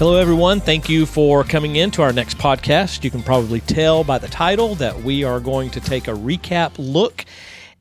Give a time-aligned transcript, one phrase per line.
[0.00, 0.60] Hello, everyone.
[0.60, 3.04] Thank you for coming in to our next podcast.
[3.04, 6.72] You can probably tell by the title that we are going to take a recap
[6.78, 7.26] look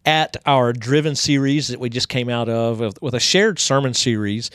[0.06, 4.52] at our Driven series that we just came out of with a shared sermon series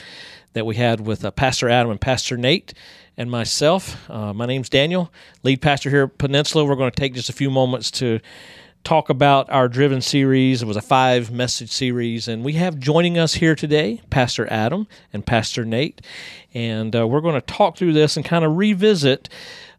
[0.52, 2.74] that we had with uh, Pastor Adam and Pastor Nate
[3.16, 4.10] and myself.
[4.10, 5.10] Uh, my name's Daniel,
[5.42, 6.66] lead pastor here at Peninsula.
[6.66, 8.20] We're going to take just a few moments to
[8.84, 10.60] talk about our Driven series.
[10.60, 14.86] It was a five message series, and we have joining us here today Pastor Adam
[15.10, 16.02] and Pastor Nate.
[16.52, 19.30] And uh, we're going to talk through this and kind of revisit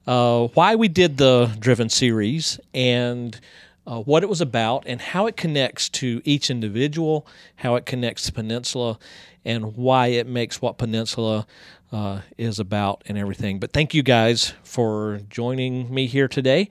[0.08, 3.40] uh, why we did the Driven series and
[3.86, 8.26] uh, what it was about and how it connects to each individual, how it connects
[8.26, 8.98] to Peninsula,
[9.46, 11.46] and why it makes what Peninsula
[11.92, 13.60] uh, is about and everything.
[13.60, 16.70] But thank you guys for joining me here today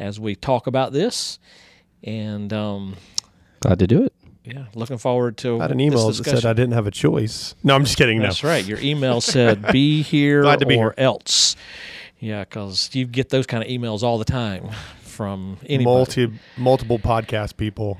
[0.00, 1.38] as we talk about this.
[2.06, 2.96] And um,
[3.60, 4.12] glad to do it.
[4.44, 5.58] Yeah, looking forward to.
[5.58, 7.56] I had an email that said I didn't have a choice.
[7.64, 8.20] No, I'm just kidding.
[8.20, 8.64] That's right.
[8.64, 11.04] Your email said "be here Glad to be or here.
[11.04, 11.56] else."
[12.20, 14.70] Yeah, because you get those kind of emails all the time
[15.02, 15.84] from anybody.
[15.84, 17.98] Multi, multiple podcast people.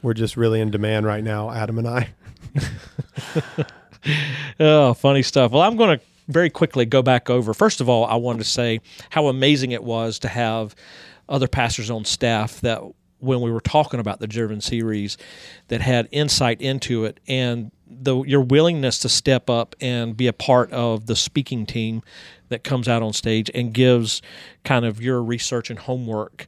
[0.00, 2.08] We're just really in demand right now, Adam and I.
[4.60, 5.50] Oh, funny stuff.
[5.50, 7.54] Well, I'm going to very quickly go back over.
[7.54, 10.74] First of all, I wanted to say how amazing it was to have
[11.28, 12.82] other pastors on staff that
[13.24, 15.16] when we were talking about the Driven series
[15.68, 20.32] that had insight into it and the your willingness to step up and be a
[20.32, 22.02] part of the speaking team
[22.48, 24.22] that comes out on stage and gives
[24.64, 26.46] kind of your research and homework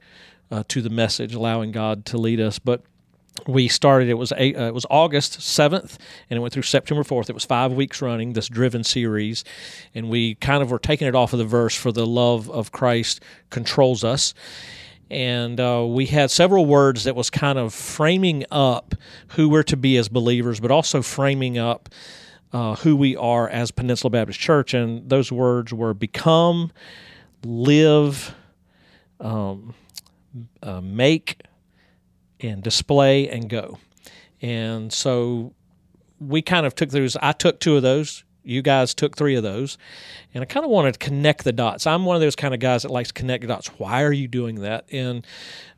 [0.51, 2.59] uh, to the message, allowing God to lead us.
[2.59, 2.83] But
[3.47, 5.99] we started it was eight, uh, it was August 7th
[6.31, 9.45] and it went through September 4th it was 5 weeks running this driven series
[9.95, 12.73] and we kind of were taking it off of the verse for the love of
[12.73, 14.33] Christ controls us
[15.11, 18.95] and uh, we had several words that was kind of framing up
[19.29, 21.89] who we're to be as believers but also framing up
[22.53, 26.71] uh, who we are as Peninsula Baptist Church and those words were become
[27.45, 28.35] live
[29.21, 29.75] um,
[30.63, 31.43] uh, make
[32.41, 33.79] and display and go.
[34.43, 35.55] And so
[36.21, 37.17] we kind of took those.
[37.17, 38.25] I took two of those.
[38.47, 39.77] You guys took three of those.
[40.33, 41.87] And I kind of wanted to connect the dots.
[41.87, 43.69] I'm one of those kind of guys that likes to connect the dots.
[43.79, 44.87] Why are you doing that?
[44.93, 45.27] And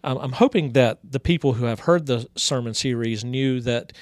[0.04, 3.92] um, I'm hoping that the people who have heard the sermon series knew that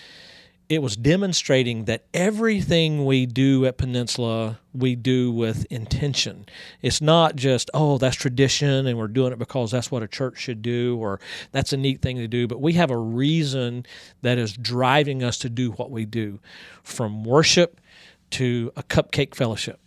[0.69, 6.47] it was demonstrating that everything we do at Peninsula, we do with intention.
[6.83, 10.39] It's not just, oh, that's tradition and we're doing it because that's what a church
[10.39, 11.21] should do or
[11.53, 13.87] that's a neat thing to do, but we have a reason
[14.23, 16.41] that is driving us to do what we do
[16.83, 17.81] from worship
[18.33, 19.79] to a cupcake fellowship.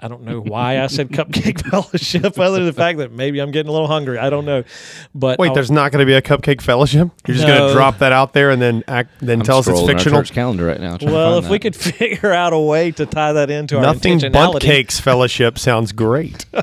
[0.00, 3.50] I don't know why I said cupcake fellowship, other than the fact that maybe I'm
[3.50, 4.16] getting a little hungry.
[4.16, 4.62] I don't know,
[5.12, 7.08] but Wait, I'll- there's not going to be a cupcake fellowship.
[7.26, 9.66] You're just going to drop that out there and then act, then I'm tell us
[9.66, 10.20] it's scrolling our fictional.
[10.20, 10.98] church calendar right now.
[11.02, 14.20] well, find if we could figure out a way to tie that into our Nothing
[14.20, 16.46] intentionality, but cakes fellowship sounds great.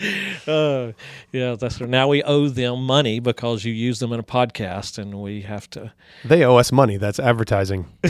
[0.46, 0.92] Uh,
[1.32, 5.20] yeah, that's now we owe them money because you use them in a podcast, and
[5.20, 5.92] we have to.
[6.24, 6.96] They owe us money.
[6.96, 7.86] That's advertising.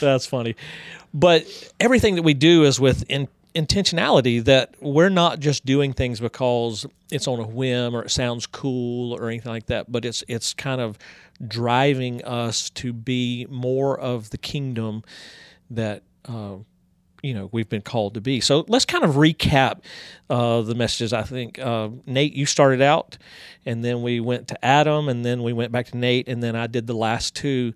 [0.00, 0.54] That's funny,
[1.12, 1.44] but
[1.80, 4.42] everything that we do is with in, intentionality.
[4.44, 9.12] That we're not just doing things because it's on a whim or it sounds cool
[9.12, 10.96] or anything like that, but it's it's kind of
[11.46, 15.02] driving us to be more of the kingdom
[15.70, 16.02] that.
[16.24, 16.58] Uh,
[17.22, 18.40] you know we've been called to be.
[18.40, 19.80] So let's kind of recap
[20.30, 21.12] uh, the messages.
[21.12, 23.18] I think uh, Nate, you started out,
[23.64, 26.56] and then we went to Adam, and then we went back to Nate, and then
[26.56, 27.72] I did the last two.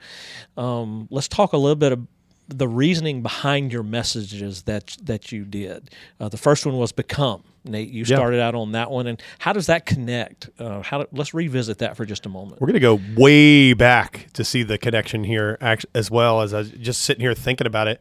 [0.57, 2.07] Um, let's talk a little bit of
[2.49, 5.91] the reasoning behind your messages that that you did.
[6.19, 7.45] Uh, the first one was become.
[7.63, 8.17] Nate, you Yeah.
[8.17, 10.49] started out on that one, and how does that connect?
[10.59, 12.59] Uh, how do, let's revisit that for just a moment.
[12.61, 15.59] We're going to go way back to see the connection here,
[15.95, 18.01] as well as I was just sitting here thinking about it.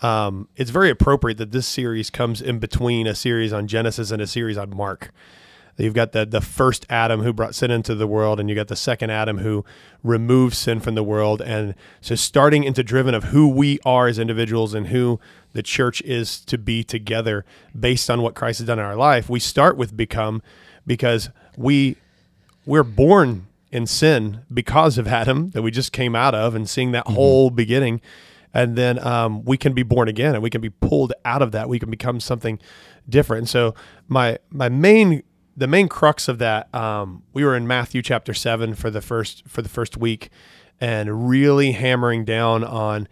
[0.00, 4.20] Um, it's very appropriate that this series comes in between a series on Genesis and
[4.20, 5.10] a series on Mark.
[5.78, 8.68] You've got the the first Adam who brought sin into the world, and you got
[8.68, 9.64] the second Adam who
[10.02, 11.42] removes sin from the world.
[11.42, 15.20] And so, starting into driven of who we are as individuals and who
[15.52, 17.44] the church is to be together,
[17.78, 20.42] based on what Christ has done in our life, we start with become
[20.86, 21.28] because
[21.58, 21.96] we
[22.64, 26.92] we're born in sin because of Adam that we just came out of and seeing
[26.92, 28.00] that whole beginning.
[28.56, 31.52] And then um, we can be born again and we can be pulled out of
[31.52, 31.68] that.
[31.68, 32.58] We can become something
[33.06, 33.40] different.
[33.40, 33.74] And so
[34.08, 35.22] my my main
[35.54, 39.46] the main crux of that um, we were in Matthew chapter seven for the first
[39.46, 40.30] for the first week
[40.80, 43.08] and really hammering down on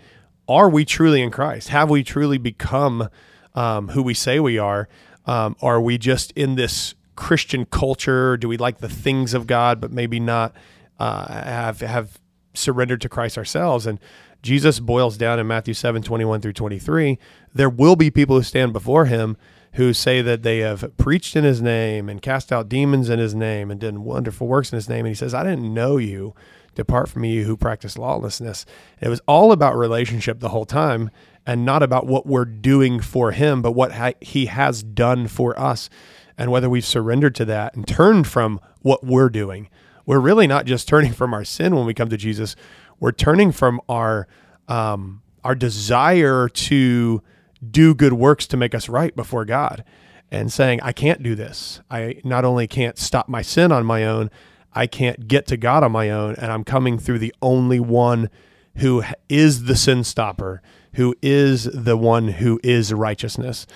[0.48, 1.68] are we truly in Christ?
[1.68, 3.10] Have we truly become
[3.54, 4.88] um, who we say we are?
[5.26, 8.38] Um, are we just in this Christian culture?
[8.38, 10.54] Do we like the things of God, but maybe not
[10.98, 12.18] uh, have have
[12.54, 13.86] surrendered to Christ ourselves.
[13.86, 13.98] And
[14.44, 17.18] Jesus boils down in Matthew 7 21 through 23.
[17.54, 19.38] There will be people who stand before him
[19.72, 23.34] who say that they have preached in his name and cast out demons in his
[23.34, 25.06] name and done wonderful works in his name.
[25.06, 26.34] And he says, I didn't know you.
[26.74, 28.66] Depart from me, you who practice lawlessness.
[29.00, 31.10] It was all about relationship the whole time
[31.46, 35.58] and not about what we're doing for him, but what ha- he has done for
[35.58, 35.88] us
[36.36, 39.70] and whether we've surrendered to that and turned from what we're doing.
[40.06, 42.56] We're really not just turning from our sin when we come to Jesus.
[43.00, 44.26] We're turning from our
[44.68, 47.22] um, our desire to
[47.70, 49.84] do good works to make us right before God
[50.30, 51.80] and saying, I can't do this.
[51.90, 54.30] I not only can't stop my sin on my own,
[54.72, 56.34] I can't get to God on my own.
[56.36, 58.30] And I'm coming through the only one
[58.76, 60.62] who is the sin stopper,
[60.94, 63.66] who is the one who is righteousness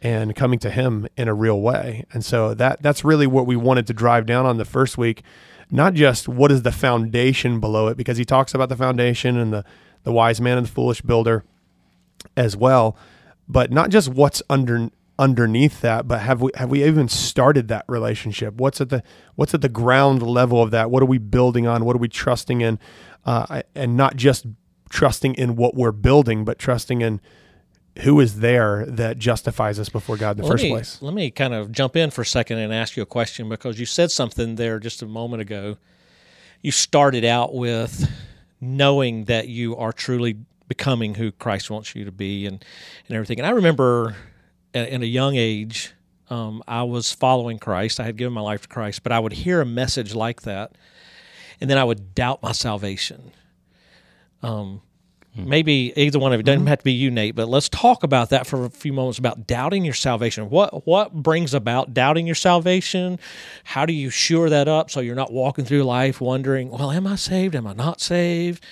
[0.00, 2.04] and coming to him in a real way.
[2.12, 5.22] And so that that's really what we wanted to drive down on the first week,
[5.70, 9.52] not just what is the foundation below it, because he talks about the foundation and
[9.52, 9.64] the,
[10.04, 11.44] the wise man and the foolish builder
[12.36, 12.96] as well,
[13.48, 17.84] but not just what's under underneath that, but have we have we even started that
[17.88, 18.54] relationship?
[18.54, 19.02] What's at the
[19.34, 20.90] what's at the ground level of that?
[20.90, 21.84] What are we building on?
[21.84, 22.78] What are we trusting in?
[23.24, 24.46] Uh, and not just
[24.88, 27.20] trusting in what we're building, but trusting in
[28.02, 31.00] who is there that justifies us before God in the well, first me, place?
[31.00, 33.78] Let me kind of jump in for a second and ask you a question because
[33.80, 35.78] you said something there just a moment ago.
[36.60, 38.10] You started out with
[38.60, 40.36] knowing that you are truly
[40.68, 42.64] becoming who Christ wants you to be and,
[43.08, 43.38] and everything.
[43.38, 44.16] And I remember
[44.74, 45.92] in a young age,
[46.28, 48.00] um, I was following Christ.
[48.00, 50.72] I had given my life to Christ, but I would hear a message like that,
[51.60, 53.32] and then I would doubt my salvation.
[54.42, 54.82] Um.
[55.44, 56.68] Maybe either one of you doesn't mm-hmm.
[56.68, 59.46] have to be you, Nate, but let's talk about that for a few moments about
[59.46, 60.48] doubting your salvation.
[60.50, 63.18] What what brings about doubting your salvation?
[63.64, 67.06] How do you shore that up so you're not walking through life wondering, well, am
[67.06, 67.54] I saved?
[67.54, 68.64] Am I not saved?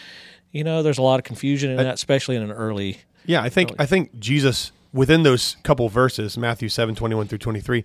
[0.53, 3.01] You know, there's a lot of confusion in that, especially in an early.
[3.27, 3.81] Yeah, I think early.
[3.81, 7.85] I think Jesus within those couple verses, Matthew 7, 21 through 23,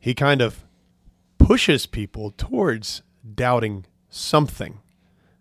[0.00, 0.64] he kind of
[1.38, 3.02] pushes people towards
[3.34, 4.80] doubting something.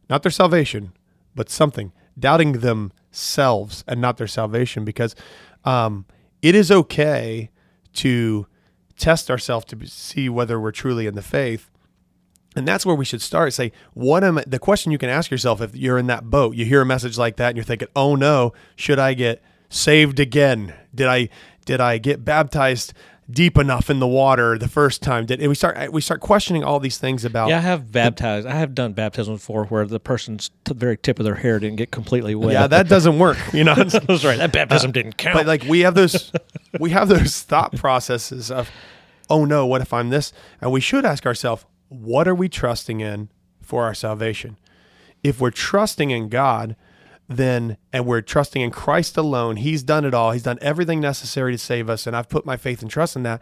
[0.09, 0.91] Not their salvation,
[1.33, 5.15] but something doubting themselves and not their salvation because
[5.63, 6.05] um,
[6.41, 7.49] it is okay
[7.93, 8.47] to
[8.97, 11.69] test ourselves to see whether we're truly in the faith.
[12.55, 13.53] And that's where we should start.
[13.53, 16.55] Say, what am I, the question you can ask yourself if you're in that boat,
[16.55, 20.19] you hear a message like that and you're thinking, oh no, should I get saved
[20.19, 20.73] again?
[20.93, 21.29] Did I,
[21.65, 22.93] did I get baptized
[23.29, 25.25] deep enough in the water the first time?
[25.25, 27.49] Did and we start we start questioning all these things about?
[27.49, 28.47] Yeah, I have baptized.
[28.47, 31.77] I have done baptism before where the person's t- very tip of their hair didn't
[31.77, 32.53] get completely wet.
[32.53, 33.37] Yeah, that doesn't work.
[33.53, 34.37] You know, that's right.
[34.37, 35.35] That baptism uh, didn't count.
[35.35, 36.31] But like we have those
[36.79, 38.69] we have those thought processes of,
[39.29, 40.33] oh no, what if I'm this?
[40.61, 43.29] And we should ask ourselves, what are we trusting in
[43.61, 44.57] for our salvation?
[45.23, 46.75] If we're trusting in God,
[47.27, 50.31] then and we're trusting in Christ alone, He's done it all.
[50.31, 53.23] He's done everything necessary to save us, and I've put my faith and trust in
[53.23, 53.41] that.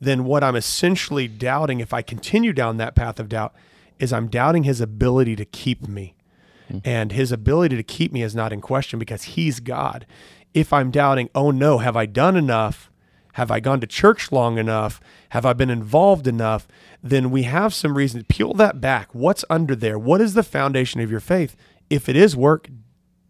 [0.00, 3.54] Then what I'm essentially doubting, if I continue down that path of doubt,
[3.98, 6.14] is I'm doubting His ability to keep me.
[6.68, 6.78] Mm-hmm.
[6.84, 10.06] And His ability to keep me is not in question because He's God.
[10.52, 12.90] If I'm doubting, oh no, have I done enough?
[13.32, 15.00] Have I gone to church long enough?
[15.30, 16.68] Have I been involved enough?
[17.02, 19.12] Then we have some reason to peel that back.
[19.12, 19.98] What's under there?
[19.98, 21.56] What is the foundation of your faith?
[21.90, 22.68] If it is work,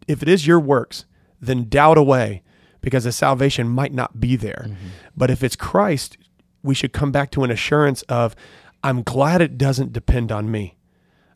[0.07, 1.05] if it is your works,
[1.41, 2.43] then doubt away
[2.81, 4.67] because the salvation might not be there.
[4.69, 4.89] Mm-hmm.
[5.17, 6.19] But if it's Christ,
[6.63, 8.35] we should come back to an assurance of,
[8.83, 10.77] I'm glad it doesn't depend on me.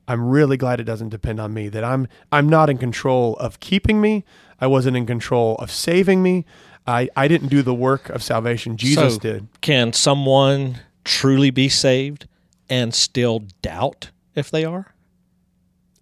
[0.07, 1.69] I'm really glad it doesn't depend on me.
[1.69, 4.25] That I'm I'm not in control of keeping me.
[4.59, 6.47] I wasn't in control of saving me.
[6.87, 8.78] I, I didn't do the work of salvation.
[8.78, 9.49] Jesus so did.
[9.61, 12.26] Can someone truly be saved
[12.71, 14.95] and still doubt if they are?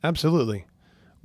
[0.05, 0.67] Absolutely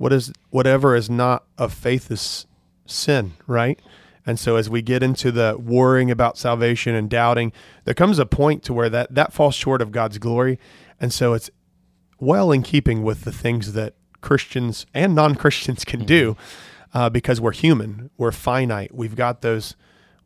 [0.02, 2.48] what is whatever is not of faith is
[2.86, 3.80] sin, right?
[4.26, 7.52] And so as we get into the worrying about salvation and doubting,
[7.84, 10.58] there comes a point to where that that falls short of God's glory.
[11.00, 11.52] And so it's
[12.18, 16.98] well in keeping with the things that Christians and non-Christians can do mm-hmm.
[16.98, 18.92] uh, because we're human, we're finite.
[18.92, 19.76] We've got those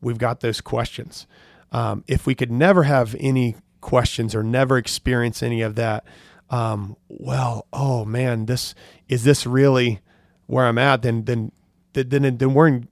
[0.00, 1.26] we've got those questions.
[1.70, 6.02] Um, if we could never have any questions or never experience any of that,
[6.50, 8.74] um, well, oh man, this
[9.08, 10.00] is this really
[10.46, 11.02] where I'm at?
[11.02, 11.52] Then then
[11.92, 12.88] then then we're in.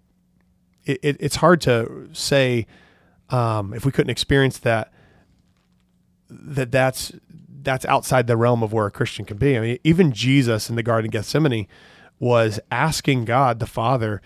[0.85, 2.67] It, it, it's hard to say
[3.31, 4.93] um, if we couldn't experience that
[6.29, 7.13] that that's
[7.63, 9.57] that's outside the realm of where a Christian can be.
[9.57, 11.67] I mean, even Jesus in the Garden of Gethsemane
[12.19, 14.21] was asking God the Father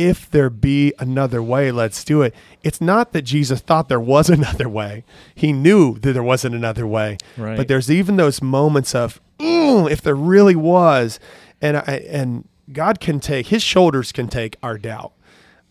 [0.00, 2.34] if there be another way, let's do it.
[2.62, 5.04] It's not that Jesus thought there was another way.
[5.34, 7.18] He knew that there wasn't another way.
[7.36, 7.56] Right.
[7.56, 11.20] But there's even those moments of, if there really was.
[11.60, 15.12] and I, and God can take his shoulders can take our doubt.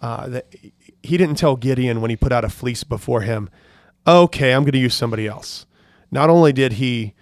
[0.01, 0.53] Uh, that
[1.01, 3.49] he didn't tell Gideon when he put out a fleece before him,
[4.05, 5.65] okay, I'm going to use somebody else.
[6.11, 7.13] Not only did he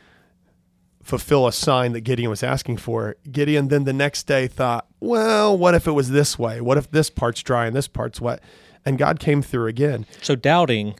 [1.01, 5.57] fulfill a sign that Gideon was asking for, Gideon then the next day thought, well,
[5.57, 6.61] what if it was this way?
[6.61, 8.41] What if this part's dry and this part's wet?
[8.85, 10.05] And God came through again.
[10.21, 10.95] So doubting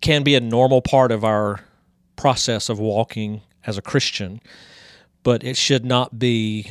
[0.00, 1.60] can be a normal part of our
[2.16, 4.40] process of walking as a Christian,
[5.22, 6.70] but it should not be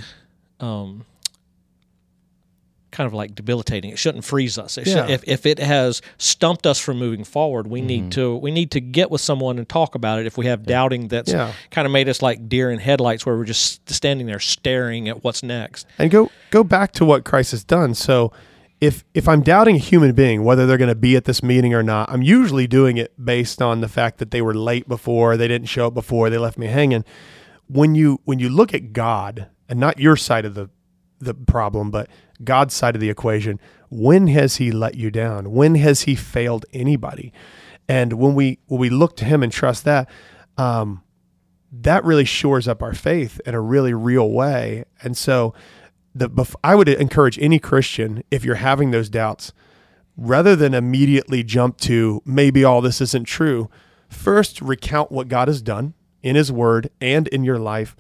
[0.60, 1.06] um,
[2.98, 3.92] kind of like debilitating.
[3.92, 4.78] It shouldn't freeze us.
[4.78, 4.94] It Yeah.
[5.06, 7.88] should, if, if it has stumped us from moving forward, we Mm-hmm.
[7.88, 10.26] need to we need to get with someone and talk about it.
[10.26, 11.54] If we have doubting that's Yeah.
[11.70, 15.24] kind of made us like deer in headlights, where we're just standing there staring at
[15.24, 15.86] what's next.
[16.00, 17.94] and go go back to what Christ has done.
[17.94, 18.32] So
[18.82, 21.74] if if I'm doubting a human being whether they're going to be at this meeting
[21.74, 25.38] or not, I'm usually doing it based on the fact that they were late before,
[25.38, 27.04] they didn't show up before, they left me hanging.
[27.68, 30.70] When you when you look at God and not your side of the
[31.20, 32.10] the problem, but
[32.44, 33.60] God's side of the equation,
[33.90, 35.52] when has he let you down?
[35.52, 37.34] When has he failed anybody?
[37.88, 40.10] And when we when we look to him and trust that,
[40.58, 41.04] um,
[41.72, 44.86] that really shores up our faith in a really real way.
[45.02, 45.54] And so,
[46.14, 46.30] the
[46.64, 49.54] I would encourage any Christian if you're having those doubts,
[50.16, 53.70] rather than immediately jump to maybe all this isn't true,
[54.10, 55.94] first recount what God has done
[56.24, 57.96] in His Word and in your life,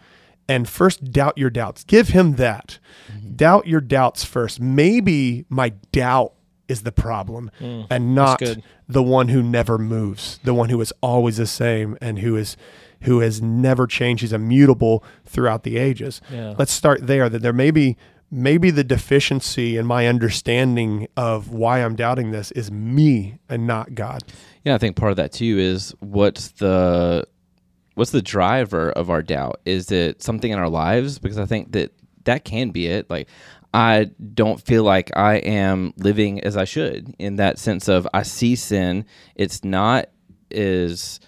[0.48, 1.84] and first doubt your doubts.
[1.84, 2.80] Give Him that.
[3.12, 3.36] Mm-hmm.
[3.36, 4.60] Doubt your doubts first.
[4.60, 6.34] Maybe my doubt
[6.68, 8.42] is the problem, mm, and not
[8.88, 12.58] the one who never moves, the one who is always the same, and who is
[13.01, 14.22] who has never changed.
[14.22, 16.22] He's immutable throughout the ages.
[16.32, 16.56] Yeah.
[16.58, 17.30] Let's start there.
[17.30, 17.98] That there may be
[18.30, 23.96] maybe the deficiency in my understanding of why I'm doubting this is me and not
[23.96, 24.24] God.
[24.63, 27.25] Yeah, I think part of that too is what's the
[27.98, 29.60] what's the driver of our doubt?
[29.66, 31.18] Is it something in our lives?
[31.18, 31.92] Because I think that
[32.25, 33.10] that can be it.
[33.10, 33.27] Like
[33.74, 38.22] I don't feel like I am living as I should in that sense of I
[38.22, 39.06] see sin.
[39.36, 40.10] It's not
[40.51, 41.20] as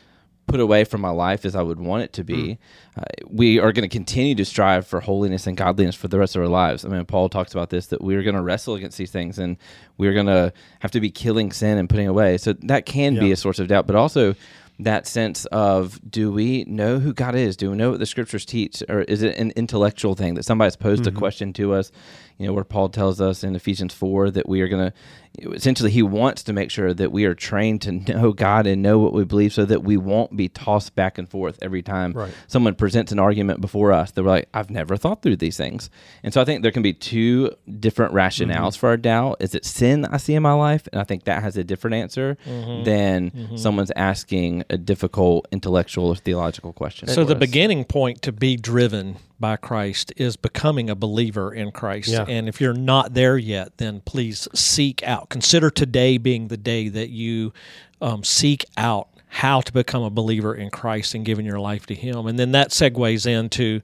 [0.46, 2.60] put away from my life as I would want it to be.
[2.96, 6.36] Uh, we are going to continue to strive for holiness and godliness for the rest
[6.36, 6.86] of our lives.
[6.86, 9.40] I mean, Paul talks about this that we are going to wrestle against these things
[9.40, 9.58] and
[9.98, 12.38] we're going to have to be killing sin and putting away.
[12.38, 14.36] So that can be a source of doubt, but also
[14.79, 17.57] that sense of do we know who God is?
[17.57, 18.81] Do we know what the scriptures teach?
[18.88, 21.19] Or is it an intellectual thing that somebody's posed a mm-hmm.
[21.19, 21.91] question to us?
[22.39, 25.91] You know, where Paul tells us in Ephesians 4 that we are going to, essentially,
[25.91, 29.12] he wants to make sure that we are trained to know God and know what
[29.12, 32.34] we believe so that we won't be tossed back and forth every time Right.
[32.48, 35.89] someone presents an argument before us that we're like, I've never thought through these things.
[36.24, 38.79] And so I think there can be two different rationales Mm-hmm.
[38.79, 39.38] for our doubt.
[39.41, 40.88] Is it sin I see in my life?
[40.93, 42.84] And I think that has a different answer Mm-hmm.
[42.86, 47.10] than someone's asking a difficult intellectual or theological question.
[47.10, 47.39] So the us.
[47.39, 52.10] beginning point to be driven by Christ is becoming a believer in Christ.
[52.10, 52.25] Yeah.
[52.27, 55.29] And if you're not there yet, then please seek out.
[55.29, 57.53] Consider today being the day that you
[58.01, 61.93] um, seek out how to become a believer in Christ and giving your life to
[61.93, 62.25] Him.
[62.25, 63.81] And then that segues into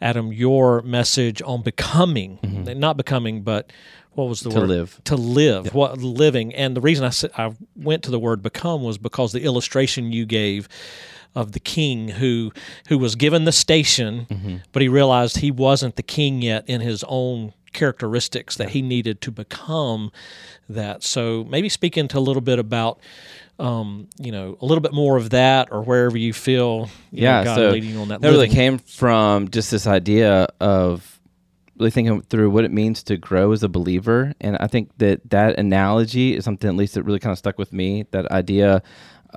[0.00, 3.70] Adam your message on becoming, not becoming, but
[4.12, 4.60] what was the Mm-hmm.
[4.60, 5.00] To live.
[5.04, 5.74] To live.
[5.74, 6.54] What living?
[6.54, 10.10] And the reason I said I went to the word become was because the illustration
[10.10, 10.68] you gave
[11.40, 12.52] of the king who
[12.88, 14.56] who was given the station, Mm-hmm.
[14.72, 19.20] but he realized he wasn't the king yet in his own characteristics that he needed
[19.20, 20.10] to become
[20.68, 21.02] that.
[21.02, 22.98] So maybe speak into a little bit about
[23.60, 27.28] um, you know, a little bit more of that or wherever you feel you know,
[27.28, 28.20] yeah, God so leading you on that.
[28.20, 31.20] that really came from just this idea of
[31.76, 35.28] really thinking through what it means to grow as a believer, and I think that
[35.30, 38.04] that analogy is something at least that really kind of stuck with me.
[38.12, 38.82] That idea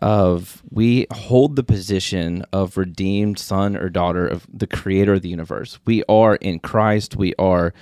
[0.02, 5.30] of we hold the position of redeemed son or daughter of the creator of the
[5.30, 5.80] universe.
[5.86, 7.16] We are in Christ.
[7.16, 7.74] We are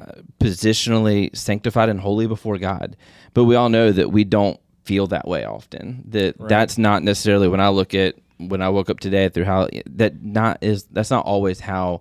[0.00, 2.96] uh, positionally sanctified and holy before God.
[3.34, 6.02] But we all know that we don't feel that way often.
[6.08, 9.68] That that's not necessarily when I look at when I woke up today through how
[9.90, 12.00] that not is that's not always how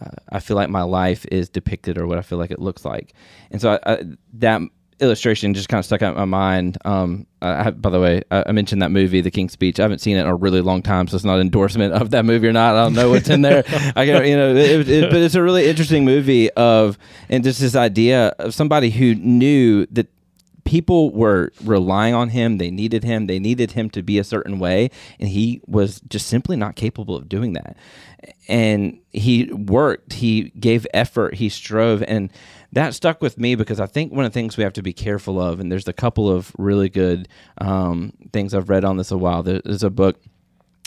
[0.00, 2.84] uh, I feel like my life is depicted or what I feel like it looks
[2.84, 3.12] like.
[3.50, 4.62] And so I, I, that
[5.00, 6.78] illustration just kind of stuck out in my mind.
[6.84, 9.80] Um, I, by the way, I, I mentioned that movie, The King's Speech.
[9.80, 12.10] I haven't seen it in a really long time, so it's not an endorsement of
[12.10, 12.76] that movie or not.
[12.76, 13.64] I don't know what's in there.
[13.96, 17.60] I can, you know, it, it, but it's a really interesting movie of and just
[17.60, 20.08] this idea of somebody who knew that
[20.64, 24.58] people were relying on him they needed him they needed him to be a certain
[24.58, 27.76] way and he was just simply not capable of doing that
[28.46, 32.30] and he worked he gave effort he strove and
[32.72, 34.92] that stuck with me because i think one of the things we have to be
[34.92, 39.10] careful of and there's a couple of really good um, things i've read on this
[39.10, 40.20] a while there's a book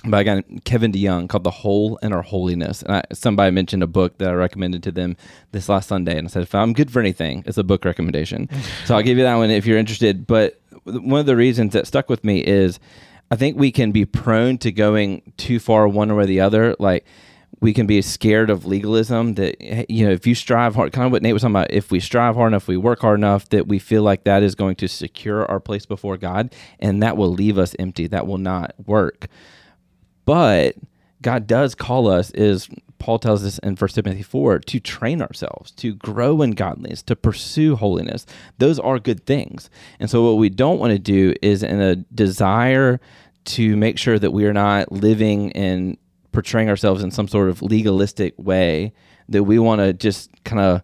[0.06, 3.84] by a guy Kevin DeYoung called "The Hole in Our Holiness." And I, somebody mentioned
[3.84, 5.16] a book that I recommended to them
[5.52, 8.50] this last Sunday, and I said, "If I'm good for anything, it's a book recommendation."
[8.86, 10.28] so I'll give you that one if you're interested.
[10.28, 12.80] But one of the reasons that stuck with me is
[13.32, 16.76] I think we can be prone to going too far one way or the other,
[16.80, 17.06] like
[17.64, 21.14] we can be scared of legalism that you know if you strive hard kind of
[21.14, 23.68] what nate was talking about if we strive hard enough we work hard enough that
[23.68, 27.32] we feel like that is going to secure our place before god and that will
[27.32, 28.06] leave us empty.
[28.08, 29.28] That will not work.
[30.26, 30.76] But
[31.22, 32.68] god does call us is
[33.00, 37.16] paul tells us in 1 timothy 4 to train ourselves to grow in godliness to
[37.16, 38.26] pursue holiness.
[38.58, 39.70] Those are good things.
[40.02, 43.00] And so what we don't want to do is in a desire
[43.46, 45.98] to make sure that we are not living in
[46.34, 48.94] portraying ourselves in some sort of legalistic way
[49.30, 50.82] that we want to just kind of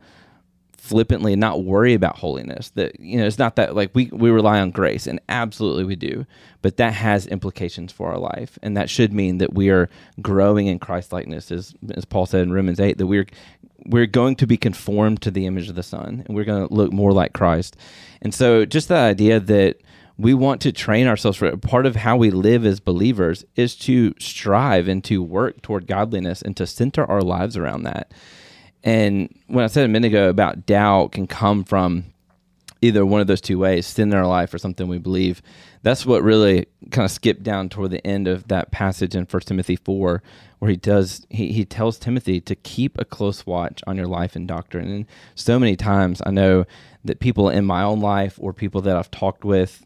[0.78, 4.60] flippantly not worry about holiness that you know it's not that like we we rely
[4.60, 6.26] on grace and absolutely we do
[6.64, 9.88] but that has implications for our life and that should mean that we are
[10.20, 13.28] growing in christ likeness as as paul said in romans 8 that we're
[13.86, 16.74] we're going to be conformed to the image of the son and we're going to
[16.74, 17.76] look more like christ.
[18.22, 19.78] And so just the idea that
[20.20, 21.62] we want to train ourselves for it.
[21.62, 26.42] Part of how we live as believers is to strive and to work toward godliness
[26.42, 28.12] and to center our lives around that.
[28.84, 32.04] And when I said a minute ago about doubt can come from
[32.82, 35.42] either one of those two ways, sin in our life or something we believe,
[35.84, 39.48] that's what really kind of skipped down toward the end of that passage in First
[39.48, 40.22] Timothy 4,
[40.60, 44.36] where he does he, he tells Timothy to keep a close watch on your life
[44.36, 44.90] and doctrine.
[44.92, 46.66] And so many times I know
[47.06, 49.86] that people in my own life or people that I've talked with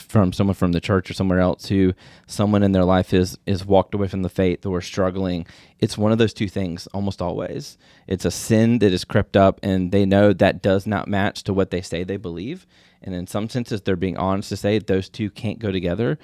[0.00, 1.92] from someone from the church or somewhere else who
[2.26, 5.46] someone in their life is is walked away from the faith or struggling
[5.80, 7.78] it's one of those two things almost always.
[8.06, 11.54] It's a sin that is crept up and they know that does not match to
[11.54, 12.66] what they say they believe.
[13.02, 16.18] And in some senses they're being honest to say those two can't go together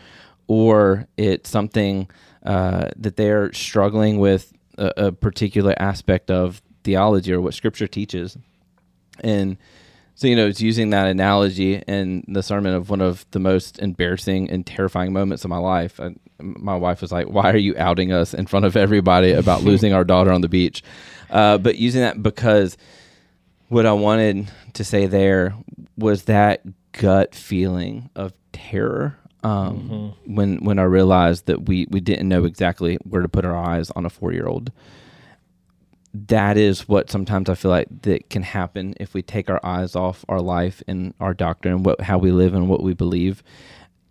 [0.46, 2.08] or it's something
[2.44, 8.36] uh, that they're struggling with a, a particular aspect of theology or what scripture teaches.
[9.20, 9.56] And
[10.16, 13.78] so, you know, it's using that analogy in the sermon of one of the most
[13.78, 16.00] embarrassing and terrifying moments of my life.
[16.00, 19.62] I, my wife was like, Why are you outing us in front of everybody about
[19.62, 20.82] losing our daughter on the beach?
[21.28, 22.78] Uh, but using that because
[23.68, 25.54] what I wanted to say there
[25.98, 30.34] was that gut feeling of terror um, mm-hmm.
[30.34, 33.90] when when I realized that we, we didn't know exactly where to put our eyes
[33.90, 34.72] on a four year old
[36.28, 39.96] that is what sometimes I feel like that can happen if we take our eyes
[39.96, 43.42] off our life and our doctrine what how we live and what we believe.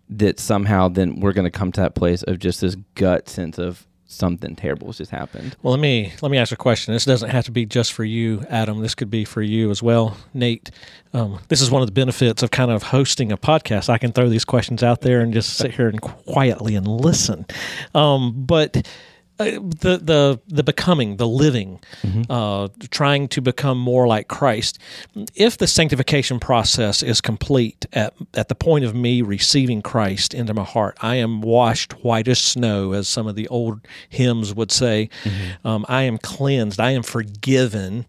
[0.08, 3.58] That somehow then we're going to come to that place of just this gut sense
[3.58, 5.56] of something terrible has just happened.
[5.62, 6.94] Well, let me let me ask a question.
[6.94, 8.82] This doesn't have to be just for you, Adam.
[8.82, 10.72] This could be for you as well, Nate.
[11.14, 13.90] Um, this is one of the benefits of kind of hosting a podcast.
[13.90, 17.46] I can throw these questions out there and just sit here and quietly and listen.
[17.94, 18.88] Um, but
[19.38, 22.24] uh, the the the becoming, the living, mm-hmm.
[22.30, 24.80] uh, trying to become more like Christ.
[25.36, 30.54] If the sanctification process is complete at at the point of me receiving Christ into
[30.54, 34.72] my heart, I am washed white as snow, as some of the old hymns would
[34.72, 35.10] say.
[35.24, 35.68] Mm-hmm.
[35.68, 36.80] Um, I am cleansed.
[36.80, 38.06] I am forgiven.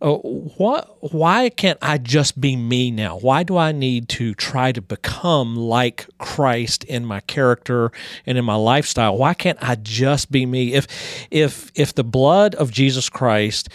[0.00, 1.12] Uh, what?
[1.12, 3.18] Why can't I just be me now?
[3.18, 7.90] Why do I need to try to become like Christ in my character
[8.26, 9.16] and in my lifestyle?
[9.16, 10.74] Why can't I just be me?
[10.74, 10.86] If
[11.30, 13.70] if if the blood of Jesus Christ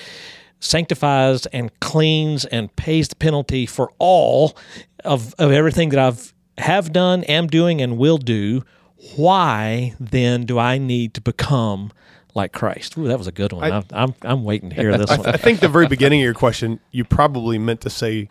[0.60, 4.56] sanctifies and cleans and pays the penalty for all
[5.04, 8.64] of, of everything that I've have done, am doing, and will do,
[9.16, 11.92] why then do I need to become
[12.34, 12.98] like Christ?
[12.98, 13.72] Ooh, that was a good one.
[13.72, 15.28] I, am I'm, I'm waiting to hear this I, one.
[15.28, 18.30] I think the very beginning of your question, you probably meant to say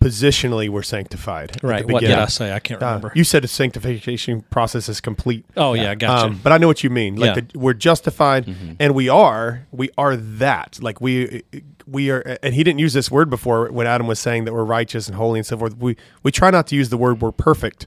[0.00, 1.56] positionally we're sanctified.
[1.62, 1.86] Right.
[1.86, 2.52] What did I say?
[2.52, 3.08] I can't uh, remember.
[3.08, 5.44] Uh, you said the sanctification process is complete.
[5.56, 6.26] Oh yeah, gotcha.
[6.26, 7.16] Um, but I know what you mean.
[7.16, 7.42] Like yeah.
[7.52, 8.74] the, we're justified, mm-hmm.
[8.78, 9.66] and we are.
[9.72, 10.78] We are that.
[10.80, 11.42] Like we
[11.86, 12.38] we are.
[12.42, 15.16] And he didn't use this word before when Adam was saying that we're righteous and
[15.16, 15.76] holy and so forth.
[15.76, 17.86] We we try not to use the word we're perfect,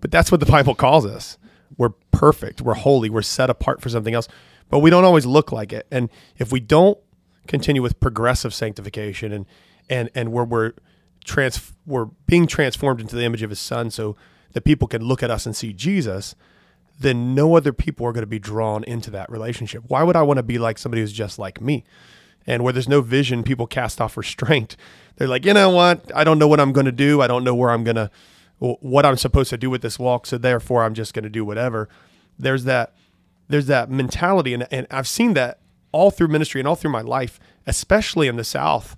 [0.00, 1.38] but that's what the Bible calls us.
[1.76, 2.60] We're perfect.
[2.60, 3.10] We're holy.
[3.10, 4.28] We're set apart for something else.
[4.68, 5.86] But we don't always look like it.
[5.90, 6.98] And if we don't
[7.46, 9.46] continue with progressive sanctification and
[9.88, 10.72] and and where we're
[11.24, 14.16] trans we're being transformed into the image of his son so
[14.52, 16.34] that people can look at us and see Jesus,
[16.98, 19.84] then no other people are going to be drawn into that relationship.
[19.88, 21.84] Why would I want to be like somebody who's just like me?
[22.46, 24.76] And where there's no vision, people cast off restraint.
[25.16, 26.10] They're like, you know what?
[26.14, 27.20] I don't know what I'm going to do.
[27.20, 28.10] I don't know where I'm going to,
[28.58, 30.26] what I'm supposed to do with this walk.
[30.26, 31.88] So therefore, I'm just going to do whatever.
[32.38, 32.94] There's that,
[33.48, 35.60] there's that mentality, and and I've seen that
[35.92, 38.96] all through ministry and all through my life, especially in the South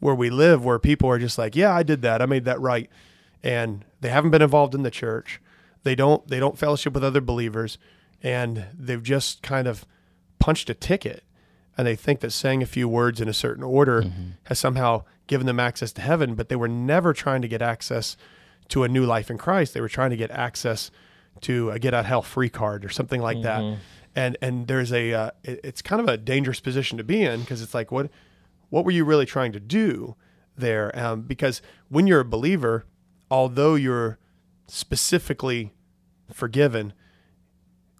[0.00, 2.58] where we live, where people are just like, yeah, I did that, I made that
[2.60, 2.88] right,
[3.42, 5.40] and they haven't been involved in the church.
[5.82, 7.78] They don't they don't fellowship with other believers,
[8.22, 9.86] and they've just kind of
[10.38, 11.22] punched a ticket
[11.80, 14.30] and they think that saying a few words in a certain order mm-hmm.
[14.44, 18.18] has somehow given them access to heaven, but they were never trying to get access
[18.68, 19.72] to a new life in Christ.
[19.72, 20.90] They were trying to get access
[21.42, 23.62] to a get out hell free card or something like that.
[24.16, 27.40] And and there's a uh, it- it's kind of a dangerous position to be in
[27.40, 28.10] because it's like what
[28.68, 30.16] what were you really trying to do
[30.56, 30.96] there?
[30.98, 32.84] Um, because when you're a believer,
[33.30, 34.18] although you're
[34.66, 35.72] specifically
[36.32, 36.92] forgiven,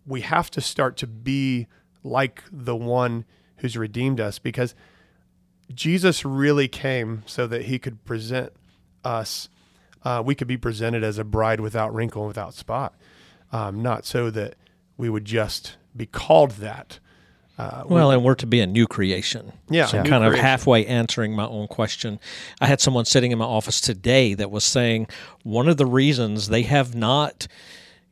[0.06, 1.66] we have to start to be
[2.02, 3.24] like the one
[3.56, 4.74] who's redeemed us because
[5.72, 8.52] Jesus really came so that he could present
[9.04, 9.48] us,
[10.04, 12.94] uh, we could be presented as a bride without wrinkle and without spot,
[13.52, 14.54] um, not so that
[14.96, 16.98] we would just be called that.
[17.58, 19.52] Uh, we- Well, and we're to be a new creation.
[19.68, 20.46] Yeah, So a new kind of creation.
[20.46, 22.18] halfway answering my own question.
[22.60, 25.08] I had someone sitting in my office today that was saying
[25.42, 27.46] one of the reasons they have not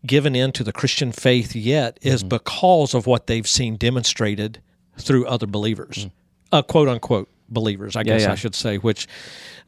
[0.07, 2.29] given in to the Christian faith yet is Mm-hmm.
[2.29, 4.61] because of what they've seen demonstrated
[4.99, 6.09] through other believers,
[6.53, 8.27] uh, quote unquote believers, I guess Mm.
[8.27, 8.33] yeah.
[8.33, 9.07] I should say, which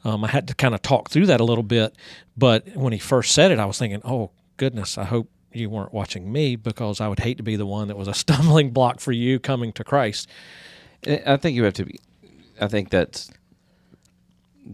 [0.04, 1.94] um, I had to kind of talk through that a little bit.
[2.36, 5.92] But when he first said it, I was thinking, oh, goodness, I hope you weren't
[5.92, 9.00] watching me because I would hate to be the one that was a stumbling block
[9.00, 10.28] for you coming to Christ.
[11.06, 11.98] I think you have to be.
[12.60, 13.30] I think that's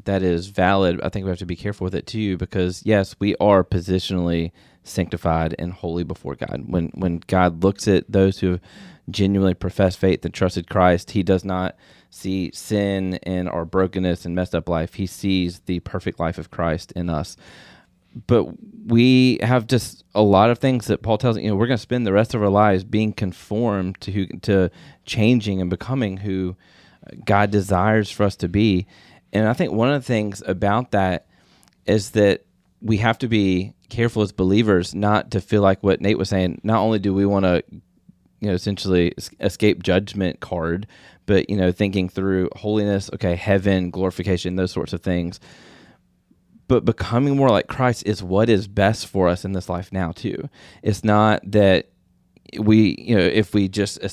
[0.05, 1.01] that is valid.
[1.03, 4.51] I think we have to be careful with it too, because yes, we are positionally
[4.83, 6.65] sanctified and holy before God.
[6.67, 8.59] When when God looks at those who
[9.09, 11.77] genuinely professed faith and trusted Christ, He does not
[12.11, 14.95] see sin and our brokenness and messed up life.
[14.95, 17.37] He sees the perfect life of Christ in us
[18.27, 18.47] but
[18.87, 21.83] we have just a lot of things that Paul tells you know we're going to
[21.83, 24.71] spend the rest of our lives being conformed to who to
[25.05, 26.57] changing and becoming who
[27.07, 28.87] uh, God desires for us to be.
[29.33, 31.27] And I think one of the things about that
[31.85, 32.45] is that
[32.81, 36.61] we have to be careful as believers not to feel like what Nate was saying.
[36.63, 37.63] Not only do we want to
[38.41, 40.87] you know essentially escape judgment card
[41.25, 45.41] but you know thinking through holiness okay heaven glorification those sorts of things
[46.69, 50.13] but becoming more like Christ is what is best for us in this life now
[50.13, 50.49] too.
[50.83, 51.89] It's not that
[52.59, 54.09] we, you know, if we just uh,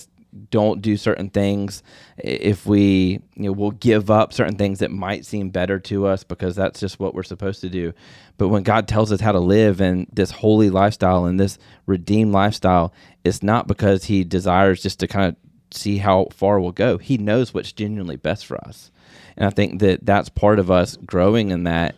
[0.49, 1.83] don't do certain things,
[2.17, 6.23] if we, you know, we'll give up certain things that might seem better to us
[6.23, 7.93] because that's just what we're supposed to do.
[8.37, 12.31] But when God tells us how to live in this holy lifestyle and this redeemed
[12.31, 15.35] lifestyle, it's not because He desires just to kind of
[15.75, 16.97] see how far we'll go.
[16.97, 18.91] He knows what's genuinely best for us.
[19.37, 21.95] And I think that that's part of us growing in that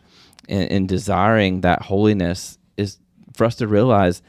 [0.49, 2.97] and, and desiring that holiness is
[3.33, 4.21] for us to realize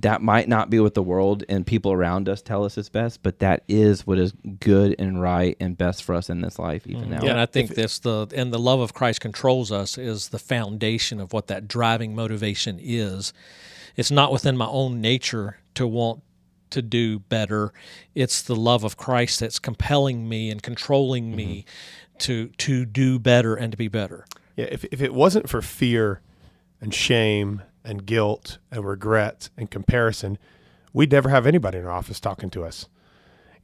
[0.00, 3.22] that might not be what the world and people around us tell us is best,
[3.22, 6.86] but that is what is good and right and best for us in this life,
[6.86, 7.12] even mm-hmm.
[7.12, 7.22] now.
[7.22, 10.38] Yeah, and I think this the and the love of Christ controls us is the
[10.38, 13.32] foundation of what that driving motivation is.
[13.96, 16.22] It's not within my own nature to want
[16.70, 17.72] to do better.
[18.14, 22.18] It's the love of Christ that's compelling me and controlling me mm-hmm.
[22.18, 24.26] to to do better and to be better.
[24.58, 26.20] Yeah, if, if it wasn't for fear
[26.80, 30.36] and shame and guilt and regret and comparison,
[30.92, 32.88] we'd never have anybody in our office talking to us.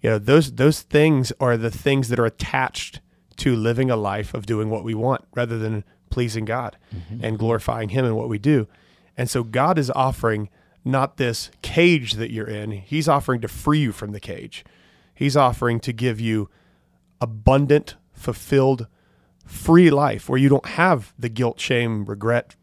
[0.01, 3.01] You know, those those things are the things that are attached
[3.39, 7.25] to living a life of doing what we want rather than pleasing God mm-hmm.
[7.25, 8.69] and glorifying him in what we do.
[9.17, 10.49] And so God is offering
[10.85, 12.71] not this cage that you're in.
[12.71, 14.65] He's offering to free you from the cage.
[15.13, 16.49] He's offering to give you
[17.21, 18.87] abundant, fulfilled,
[19.45, 22.57] free life where you don't have the guilt, shame, regret,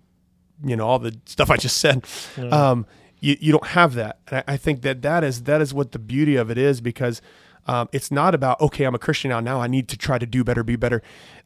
[0.63, 2.05] you know, all the stuff I just said.
[2.37, 2.85] Um,
[3.19, 4.19] you, you don't have that.
[4.27, 6.81] And I, I think that that is, that is what the beauty of it is
[6.81, 7.21] because
[7.67, 9.39] um, it's not about, okay, I'm a Christian now.
[9.39, 11.01] Now I need to try to do better, be better.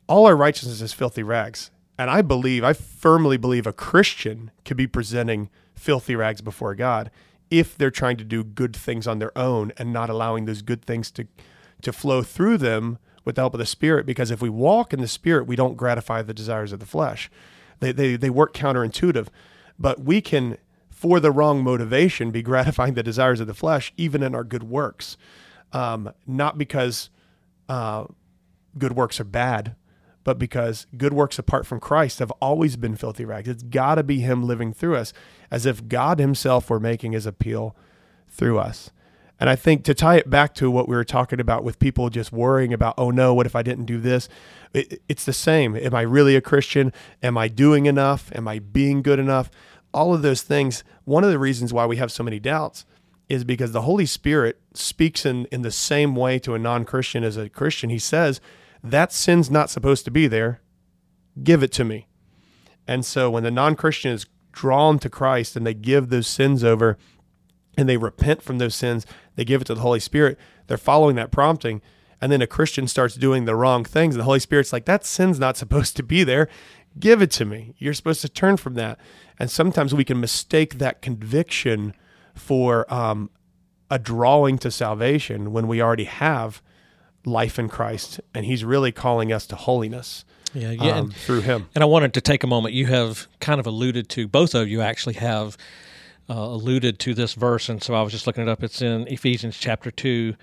[0.07, 1.71] All our righteousness is filthy rags.
[1.97, 7.11] And I believe, I firmly believe a Christian could be presenting filthy rags before God
[7.51, 10.83] if they're trying to do good things on their own and not allowing those good
[10.83, 11.27] things to
[11.81, 14.05] to flow through them with the help of the Spirit.
[14.05, 17.29] Because if we walk in the Spirit, we don't gratify the desires of the flesh.
[17.79, 19.27] They they they work counterintuitive,
[19.77, 20.57] but we can,
[20.89, 24.63] for the wrong motivation, be gratifying the desires of the flesh even in our good
[24.63, 25.17] works,
[25.73, 27.09] um, not because
[27.67, 28.05] uh,
[28.77, 29.75] good works are bad,
[30.23, 33.49] but because good works apart from Christ have always been filthy rags.
[33.49, 35.11] It's got to be Him living through us,
[35.51, 37.75] as if God Himself were making His appeal
[38.29, 38.91] through us.
[39.39, 42.09] And I think to tie it back to what we were talking about with people
[42.09, 44.29] just worrying about, oh no, what if I didn't do this?
[44.73, 45.75] It, it's the same.
[45.75, 46.93] Am I really a Christian?
[47.21, 48.31] Am I doing enough?
[48.33, 49.49] Am I being good enough?
[49.93, 50.83] All of those things.
[51.03, 52.85] One of the reasons why we have so many doubts
[53.27, 57.23] is because the Holy Spirit speaks in, in the same way to a non Christian
[57.23, 57.89] as a Christian.
[57.89, 58.39] He says,
[58.83, 60.61] that sin's not supposed to be there.
[61.43, 62.07] Give it to me.
[62.87, 66.63] And so when the non Christian is drawn to Christ and they give those sins
[66.63, 66.97] over,
[67.77, 71.15] and they repent from those sins, they give it to the Holy Spirit, they're following
[71.15, 71.81] that prompting.
[72.21, 75.05] And then a Christian starts doing the wrong things, and the Holy Spirit's like, that
[75.05, 76.47] sin's not supposed to be there.
[76.97, 77.75] Give it to me.
[77.77, 78.97] You're supposed to turn from that.
[79.37, 81.93] And sometimes we can mistake that conviction
[82.33, 83.29] for um,
[83.89, 86.61] a drawing to salvation when we already have
[87.25, 90.25] life in Christ, and He's really calling us to holiness.
[90.53, 90.91] Yeah, yeah.
[90.91, 91.67] um, and, through Him.
[91.75, 92.73] and I wanted to take a moment.
[92.73, 95.57] You have kind of alluded to both of you actually have
[96.29, 98.63] uh, alluded to this verse, and so I was just looking it up.
[98.63, 100.35] It's in Ephesians chapter two,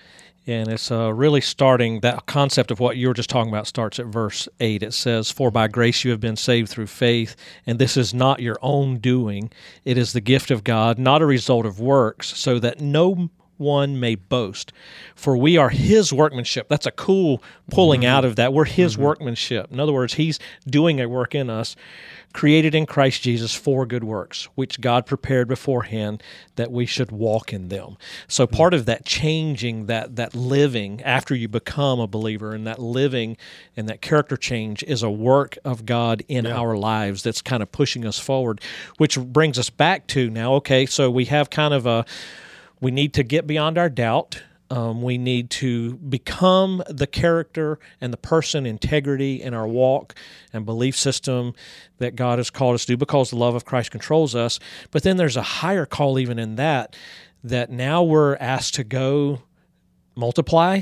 [0.46, 4.00] and it's uh, really starting that concept of what you were just talking about starts
[4.00, 4.82] at verse 8.
[4.82, 8.40] It says, For by grace you have been saved through faith, and this is not
[8.40, 9.52] your own doing.
[9.84, 13.30] It is the gift of God, not a result of works, so that no
[13.62, 14.72] one may boast.
[15.14, 16.68] For we are his workmanship.
[16.68, 18.52] That's a cool pulling out of that.
[18.52, 19.02] We're his mm-hmm.
[19.04, 19.72] workmanship.
[19.72, 21.76] In other words, he's doing a work in us,
[22.32, 26.22] created in Christ Jesus for good works, which God prepared beforehand
[26.56, 27.96] that we should walk in them.
[28.26, 32.78] So part of that changing, that that living after you become a believer, and that
[32.78, 33.36] living
[33.76, 37.70] and that character change is a work of God in our lives that's kind of
[37.70, 38.60] pushing us forward,
[38.96, 42.04] which brings us back to now, okay, so we have kind of a
[42.82, 44.42] we need to get beyond our doubt.
[44.68, 50.14] Um, we need to become the character and the person, integrity in our walk
[50.52, 51.54] and belief system
[51.98, 54.58] that God has called us to because the love of Christ controls us.
[54.90, 56.96] But then there's a higher call, even in that,
[57.44, 59.42] that now we're asked to go
[60.16, 60.80] multiply.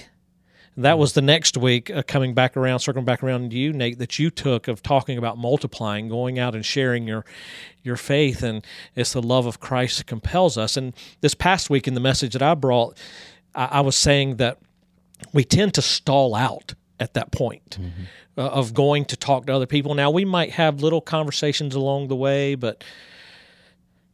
[0.77, 3.99] That was the next week uh, coming back around, circling back around to you, Nate,
[3.99, 7.25] that you took of talking about multiplying, going out and sharing your
[7.83, 10.77] your faith, and it's the love of Christ that compels us.
[10.77, 12.97] And this past week in the message that I brought,
[13.55, 14.59] I, I was saying that
[15.33, 17.79] we tend to stall out at that point
[18.37, 19.95] uh, of going to talk to other people.
[19.95, 22.85] Now we might have little conversations along the way, but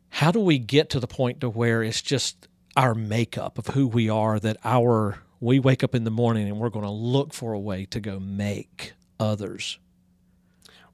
[0.09, 3.87] how do we get to the point to where it's just our makeup of who
[3.87, 7.33] we are that our we wake up in the morning and we're going to look
[7.33, 9.79] for a way to go make others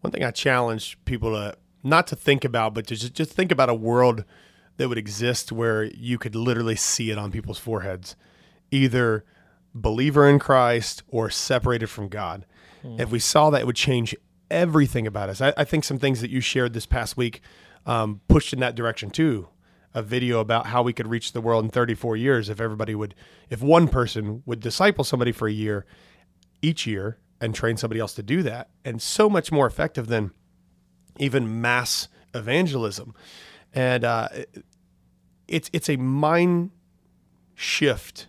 [0.01, 3.51] One thing I challenge people to not to think about, but to just, just think
[3.53, 4.25] about a world
[4.77, 8.17] that would exist where you could literally see it on people's foreheads,
[8.71, 9.25] either
[9.75, 12.47] believer in Christ or separated from God.
[12.99, 14.15] If we saw that, it would change
[14.51, 15.41] everything about us.
[15.41, 17.41] I, I think some things that you shared this past week
[17.87, 19.49] um, pushed in that direction too.
[19.95, 23.15] A video about how we could reach the world in 34 years if everybody would,
[23.51, 25.85] if one person would disciple somebody for a year
[26.63, 30.31] each year and train somebody else to do that, and so much more effective than
[31.19, 33.15] even mass evangelism.
[33.75, 34.29] And uh,
[35.49, 36.71] it's it's a mind
[37.55, 38.29] shift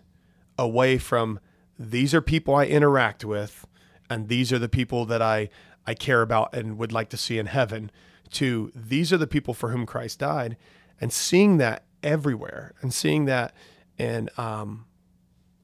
[0.58, 1.40] away from
[1.78, 3.66] these are people I interact with,
[4.08, 5.48] and these are the people that I
[5.86, 7.90] I care about and would like to see in heaven.
[8.32, 10.56] To these are the people for whom Christ died,
[11.00, 13.54] and seeing that everywhere, and seeing that
[13.98, 14.86] and um,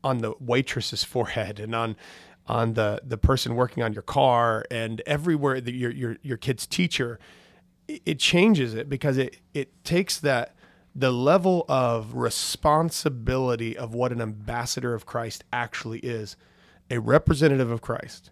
[0.03, 1.97] on the waitress's forehead and on
[2.47, 6.67] on the the person working on your car and everywhere that your your your kid's
[6.67, 7.19] teacher
[7.87, 10.55] it, it changes it because it it takes that
[10.95, 16.37] the level of responsibility of what an ambassador of Christ actually is
[16.91, 18.31] a representative of Christ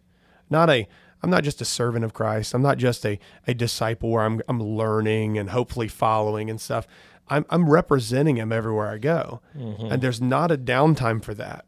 [0.50, 0.88] not a
[1.22, 2.54] I'm not just a servant of Christ.
[2.54, 6.86] I'm not just a a disciple where I'm I'm learning and hopefully following and stuff.
[7.28, 9.40] I'm I'm representing him everywhere I go.
[9.92, 11.64] And there's not a downtime for that.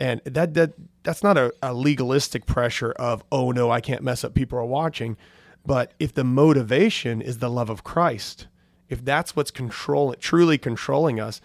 [0.00, 4.24] And that that that's not a, a legalistic pressure of oh no I can't mess
[4.24, 4.34] up.
[4.34, 5.16] People are watching.
[5.64, 8.46] But if the motivation is the love of Christ
[8.88, 11.40] if that's what's controlling truly controlling us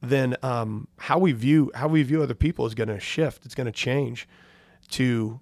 [0.00, 3.44] then um, how we view how we view other people is going to shift.
[3.44, 4.28] It's going to change
[4.90, 5.40] to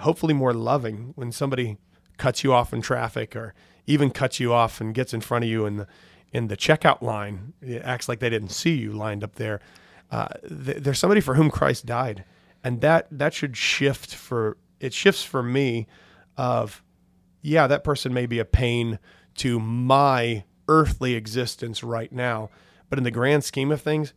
[0.00, 1.78] hopefully more loving when somebody
[2.18, 3.54] cuts you off in traffic or
[3.86, 5.86] even cuts you off and gets in front of you in the
[6.32, 9.60] in the checkout line it acts like they didn't see you lined up there.
[10.12, 12.24] Uh, th- there's somebody for whom Christ died
[12.62, 15.86] and that that should shift for it shifts for me
[16.36, 16.82] of
[17.42, 18.98] yeah that person may be a pain
[19.36, 22.50] to my earthly existence right now
[22.88, 24.12] but in the grand scheme of things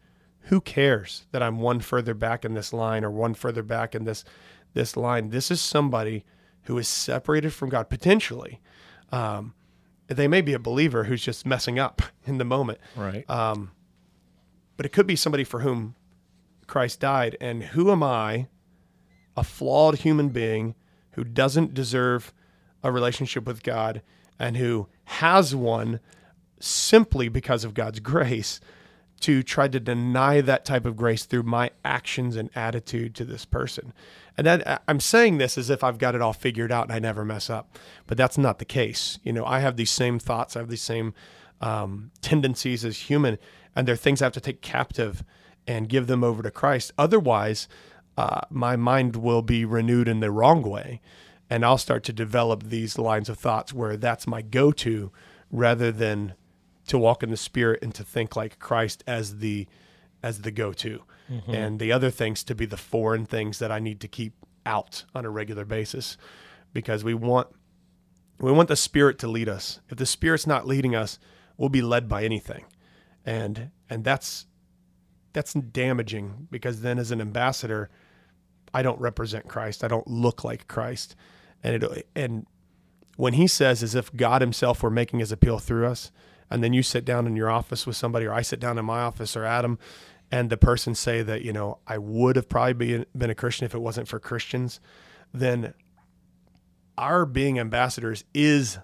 [0.47, 4.03] who cares that I'm one further back in this line or one further back in
[4.03, 4.25] this
[4.73, 6.25] this line this is somebody
[6.63, 8.61] who is separated from God potentially.
[9.11, 9.53] Um,
[10.07, 12.79] they may be a believer who's just messing up in the moment.
[12.95, 13.29] Right.
[13.29, 13.71] Um,
[14.77, 15.95] but it could be somebody for whom
[16.67, 17.37] Christ died.
[17.39, 18.47] And who am I,
[19.35, 20.75] a flawed human being
[21.11, 22.33] who doesn't deserve
[22.83, 24.01] a relationship with God
[24.39, 25.99] and who has one
[26.59, 28.59] simply because of God's grace,
[29.23, 33.45] to try to deny that type of grace through my actions and attitude to this
[33.45, 33.93] person.
[34.37, 36.99] And that I'm saying this as if I've got it all figured out and I
[36.99, 39.19] never mess up, but that's not the case.
[39.23, 41.13] You know, I have these same thoughts, I have these same
[41.61, 43.37] um, tendencies as human,
[43.75, 45.23] and they're things I have to take captive
[45.65, 46.91] and give them over to Christ.
[46.97, 47.69] Otherwise,
[48.17, 50.99] uh, my mind will be renewed in the wrong way,
[51.49, 55.13] and I'll start to develop these lines of thoughts where that's my go-to,
[55.49, 56.33] rather than
[56.87, 59.67] to walk in the Spirit and to think like Christ as the
[60.21, 61.53] as the go-to, mm-hmm.
[61.53, 64.33] and the other things to be the foreign things that I need to keep
[64.65, 66.17] out on a regular basis,
[66.71, 67.47] because we want
[68.39, 69.79] we want the Spirit to lead us.
[69.89, 71.19] If the Spirit's not leading us,
[71.57, 72.65] we'll be led by anything,
[73.25, 74.45] and and that's
[75.33, 77.89] that's damaging because then as an ambassador,
[78.73, 79.83] I don't represent Christ.
[79.83, 81.15] I don't look like Christ,
[81.63, 82.45] and it and
[83.15, 86.11] when he says as if God Himself were making His appeal through us,
[86.53, 88.85] and then you sit down in your office with somebody, or I sit down in
[88.85, 89.79] my office, or Adam,
[90.31, 93.65] and the person say that you know I would have probably been been a Christian
[93.65, 94.79] if it wasn't for Christians,
[95.33, 95.73] then
[96.95, 98.77] our being ambassadors is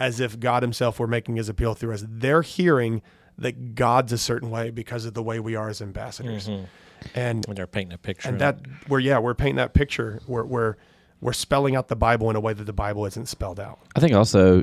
[0.00, 2.04] as if God Himself were making His appeal through us.
[2.08, 3.02] They're hearing
[3.36, 6.64] that God's a certain way because of the way we are as ambassadors, mm-hmm.
[7.14, 8.30] and when they're painting a picture.
[8.30, 10.76] and that we're yeah we're painting that picture we're we're
[11.20, 14.00] we're spelling out the bible in a way that the bible isn't spelled out I
[14.00, 14.62] think also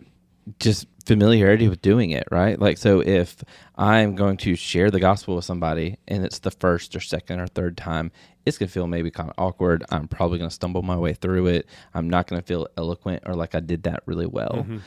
[0.59, 2.59] just familiarity with doing it, right?
[2.59, 3.43] Like, so if
[3.75, 7.47] I'm going to share the gospel with somebody and it's the first or second or
[7.47, 8.11] third time,
[8.45, 9.83] it's going to feel maybe kind of awkward.
[9.89, 11.67] I'm probably going to stumble my way through it.
[11.93, 14.63] I'm not going to feel eloquent or like I did that really well.
[14.63, 14.77] Mm-hmm.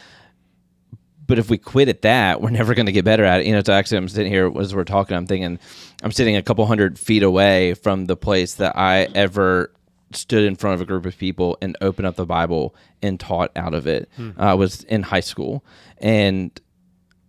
[1.27, 3.47] But if we quit at that, we're never going to get better at it.
[3.47, 5.59] You know, it's actually, I'm sitting here as we're talking, I'm thinking,
[6.03, 9.73] I'm sitting a couple hundred feet away from the place that I ever
[10.13, 13.51] stood in front of a group of people and opened up the Bible and taught
[13.57, 14.09] out of it.
[14.37, 15.65] I was in high school.
[15.99, 16.59] And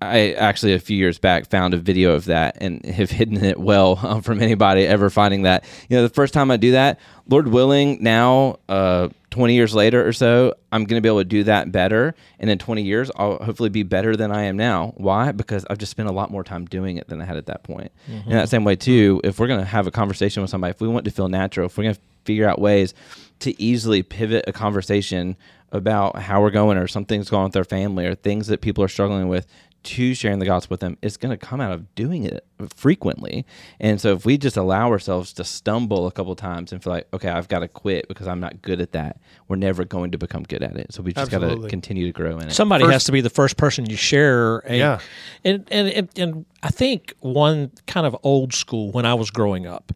[0.02, 3.60] I actually a few years back found a video of that and have hidden it
[3.60, 5.64] well um, from anybody ever finding that.
[5.90, 10.06] You know, the first time I do that, Lord willing, now uh, 20 years later
[10.06, 12.14] or so, I'm going to be able to do that better.
[12.40, 14.94] And in 20 years, I'll hopefully be better than I am now.
[14.98, 15.32] Why?
[15.32, 17.64] Because I've just spent a lot more time doing it than I had at that
[17.64, 17.92] point.
[18.26, 20.82] In that same way, too, if we're going to have a conversation with somebody, if
[20.82, 22.94] we want to feel natural, if we're going to figure out ways
[23.40, 25.36] to easily pivot a conversation
[25.72, 28.84] about how we're going or something's going on with our family or things that people
[28.84, 29.46] are struggling with
[29.86, 32.44] to sharing the gospel with them, it's going to come out of doing it
[32.76, 33.46] frequently.
[33.80, 37.08] And so if we just allow ourselves to stumble a couple times and feel like,
[37.14, 40.18] okay, I've got to quit because I'm not good at that, we're never going to
[40.18, 40.92] become good at it.
[40.92, 42.54] So we just got to continue to grow in it.
[42.54, 44.58] Somebody First- has to be the first person you share.
[44.66, 45.00] A, Yeah.
[45.44, 49.68] And, and and and I think one kind of old school when I was growing
[49.68, 49.92] up,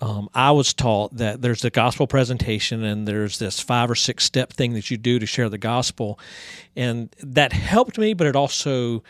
[0.00, 4.24] um, I was taught that there's the gospel presentation and there's this five or six
[4.24, 6.18] step thing that you do to share the gospel,
[6.76, 9.02] and that helped me, but it also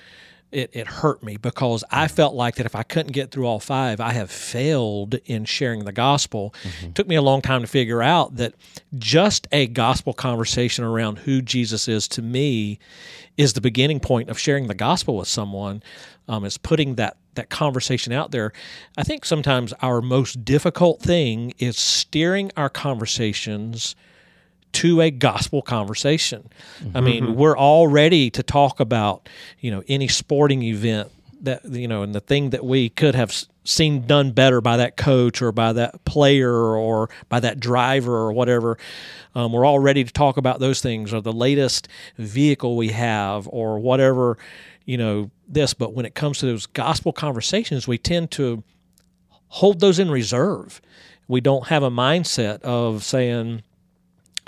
[0.51, 3.61] it, it hurt me because I felt like that if I couldn't get through all
[3.61, 6.55] five, I have failed in sharing the gospel.
[6.83, 8.55] It took me a long time to figure out that
[8.97, 12.79] just a gospel conversation around who Jesus is to me
[13.37, 15.83] is the beginning point of sharing the gospel with someone.
[16.31, 18.53] Um, is putting that that conversation out there.
[18.97, 23.97] I think sometimes our most difficult thing is steering our conversations
[24.73, 26.51] to a gospel conversation.
[26.95, 29.29] I mean, we're all ready to talk about,
[29.61, 31.11] you know, any sporting event
[31.43, 33.33] that you know, and the thing that we could have
[33.65, 38.33] seen done better by that coach or by that player or by that driver or
[38.33, 38.79] whatever.
[39.35, 43.49] Um, we're all ready to talk about those things or the latest vehicle we have
[43.51, 44.39] or whatever,
[44.89, 45.75] you know, this.
[45.75, 48.65] But when it comes to those gospel conversations, we tend to
[49.49, 50.81] hold those in reserve.
[51.29, 53.63] We don't have a mindset of saying,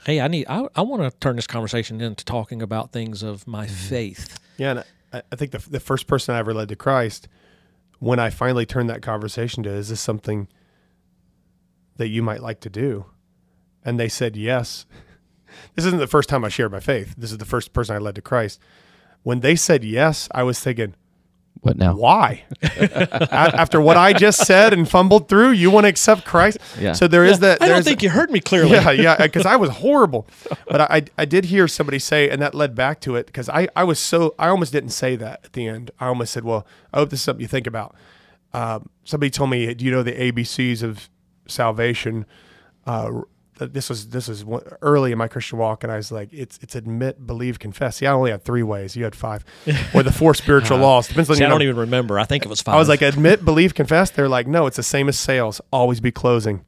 [0.04, 3.46] hey, I need, I, I want to turn this conversation into talking about things of
[3.46, 3.74] my mm-hmm.
[3.74, 4.40] faith.
[4.56, 7.28] yeah and I, I think the, the first person i ever led to christ
[7.98, 10.48] when i finally turned that conversation to is this something
[11.96, 13.04] that you might like to do
[13.84, 14.86] and they said yes
[15.74, 17.98] this isn't the first time i shared my faith this is the first person i
[17.98, 18.60] led to christ
[19.22, 20.94] when they said yes i was thinking
[21.62, 21.94] what now?
[21.94, 22.44] why
[23.30, 26.92] after what i just said and fumbled through you want to accept christ Yeah.
[26.92, 28.70] so there is that I don't there's- think you heard me clearly.
[28.72, 30.26] yeah, yeah, because I was horrible.
[30.68, 33.68] But I, I did hear somebody say, and that led back to it because I,
[33.76, 35.90] I was so, I almost didn't say that at the end.
[36.00, 37.94] I almost said, well, I hope this is something you think about.
[38.54, 41.10] Um, somebody told me, do you know the ABCs of
[41.46, 42.24] salvation?
[42.86, 43.24] Uh, th-
[43.66, 44.44] this was this was
[44.82, 48.06] early in my Christian walk, and I was like, "It's it's admit, believe, confess." See,
[48.06, 48.96] I only had three ways.
[48.96, 49.44] You had five,
[49.94, 51.08] or the four spiritual uh, laws.
[51.08, 52.18] Depends on See, I don't even remember.
[52.18, 52.74] I think it was five.
[52.74, 54.10] I was like, admit, believe, confess.
[54.10, 55.60] They're like, no, it's the same as sales.
[55.72, 56.64] Always be closing.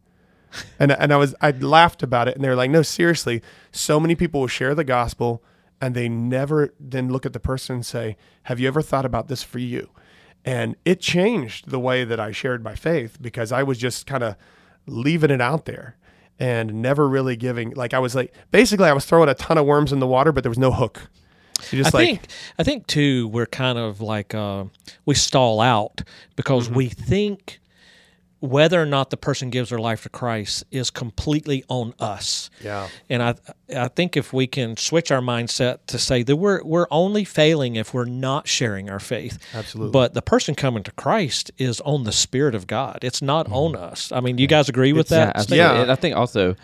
[0.78, 3.42] And and I was I laughed about it, and they were like, no, seriously.
[3.70, 5.42] So many people will share the gospel,
[5.80, 9.28] and they never then look at the person and say, have you ever thought about
[9.28, 9.90] this for you?
[10.44, 14.24] And it changed the way that I shared my faith because I was just kind
[14.24, 14.36] of
[14.86, 15.96] leaving it out there
[16.38, 19.66] and never really giving like I was like basically I was throwing a ton of
[19.66, 21.08] worms in the water but there was no hook.
[21.72, 22.20] I like think
[22.58, 24.64] I think too we're kind of like uh,
[25.06, 26.02] we stall out
[26.36, 26.76] because Mm-hmm.
[26.76, 27.60] we think
[28.42, 32.50] whether or not the person gives their life to Christ is completely on us.
[32.60, 32.88] yeah.
[33.08, 33.34] And I
[33.74, 37.76] I think if we can switch our mindset to say that we're we're only failing
[37.76, 39.38] if we're not sharing our faith.
[39.54, 39.92] Absolutely.
[39.92, 42.98] But the person coming to Christ is on the Spirit of God.
[43.02, 43.54] It's not Mm-hmm.
[43.54, 44.10] on us.
[44.10, 45.36] I mean, do you guys agree with yeah, that?
[45.36, 45.56] absolutely.
[45.58, 45.76] statement?
[45.76, 45.82] Yeah.
[45.82, 46.56] And I think also,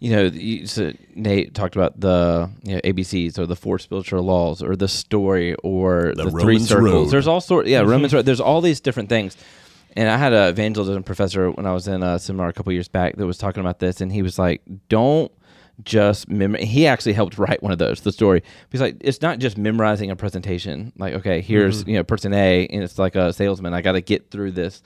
[0.00, 4.22] you know, you, so Nate talked about the you know, ABCs or the four spiritual
[4.24, 6.90] laws or the story or the, three circles.
[6.92, 7.04] road.
[7.10, 8.24] There's all sort, Yeah, Romans road.
[8.26, 9.36] There's all these different things.
[9.98, 12.86] And I had an evangelism professor when I was in a seminar a couple years
[12.86, 15.32] back that was talking about this, and he was like, "Don't."
[15.84, 18.42] Just mem- he actually helped write one of those the story.
[18.70, 20.92] He's like, it's not just memorizing a presentation.
[20.98, 21.90] Like, okay, here's mm-hmm.
[21.90, 23.74] you know person A, and it's like a salesman.
[23.74, 24.82] I got to get through this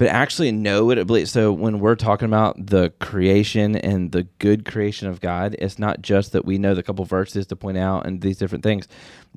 [0.00, 1.30] but actually know what it believes.
[1.30, 6.00] So when we're talking about the creation and the good creation of God, it's not
[6.00, 8.88] just that we know the couple verses to point out and these different things.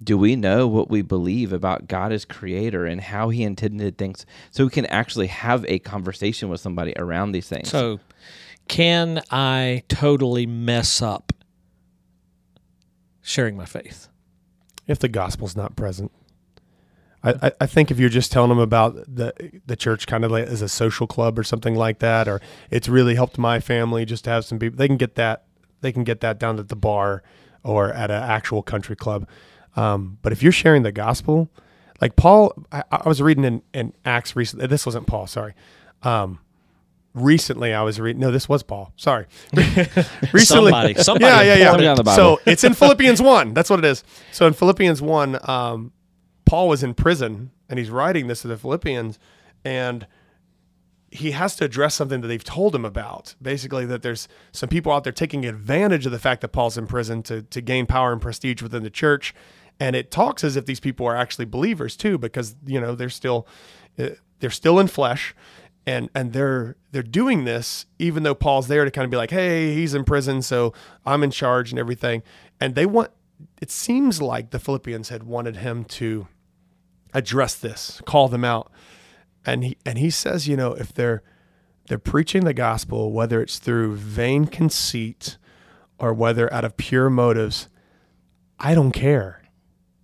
[0.01, 4.25] Do we know what we believe about God as creator and how he intended things
[4.51, 7.67] so we can actually have a conversation with somebody around these things?
[7.67, 7.99] So,
[8.69, 11.33] can I totally mess up
[13.21, 14.07] sharing my faith?
[14.87, 16.11] if the gospel's not present.
[17.23, 19.33] I, I, think if you're just telling them about the
[19.65, 22.89] the church kind of like as a social club or something like that, or it's
[22.89, 25.45] really helped my family just to have some people, they can get that
[25.79, 27.23] they can get that down at the bar
[27.63, 29.27] or at an actual country club.
[29.75, 31.49] Um, but if you're sharing the gospel,
[32.01, 34.67] like Paul, I, I was reading in, in Acts recently.
[34.67, 35.53] This wasn't Paul, sorry.
[36.01, 36.39] Um,
[37.13, 38.19] recently, I was reading.
[38.19, 38.91] No, this was Paul.
[38.97, 39.27] Sorry.
[39.53, 41.65] recently, Somebody, somebody yeah, yeah, yeah.
[41.67, 43.53] Somebody on the So it's in Philippians one.
[43.53, 44.03] That's what it is.
[44.31, 45.91] So in Philippians one, um,
[46.53, 49.17] Paul was in prison and he's writing this to the Philippians,
[49.65, 50.05] and
[51.09, 53.33] he has to address something that they've told him about.
[53.41, 56.85] Basically, that there's some people out there taking advantage of the fact that Paul's in
[56.85, 59.33] prison to to gain power and prestige within the church.
[59.79, 63.09] And it talks as if these people are actually believers too, because you know they're
[63.09, 63.47] still
[63.97, 65.33] uh, they're still in flesh,
[65.87, 69.31] and and they're they're doing this even though Paul's there to kind of be like,
[69.31, 70.71] hey, he's in prison, so
[71.03, 72.21] I'm in charge and everything.
[72.61, 73.09] And they want.
[73.59, 76.27] It seems like the Philippians had wanted him to
[77.13, 78.71] address this, call them out,
[79.45, 81.21] and he and he says, you know, if they're
[81.87, 85.37] they're preaching the gospel, whether it's through vain conceit
[85.99, 87.69] or whether out of pure motives,
[88.59, 89.41] I don't care.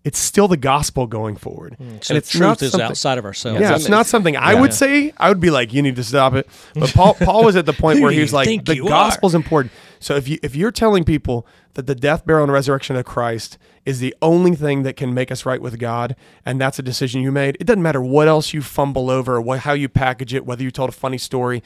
[0.05, 3.59] It's still the gospel going forward, hmm, So and it's truth is outside of ourselves.
[3.59, 5.13] yeah, it's not something I would say.
[5.17, 6.47] I would be like, you need to stop it.
[6.73, 9.73] But Paul, Paul was at the point where he was like, the gospel's important.
[9.99, 13.57] So if you if you're telling people that the death, burial, and resurrection of Christ
[13.85, 17.21] is the only thing that can make us right with God, and that's a decision
[17.21, 20.45] you made, it doesn't matter what else you fumble over, what, how you package it,
[20.45, 21.61] whether you told a funny story,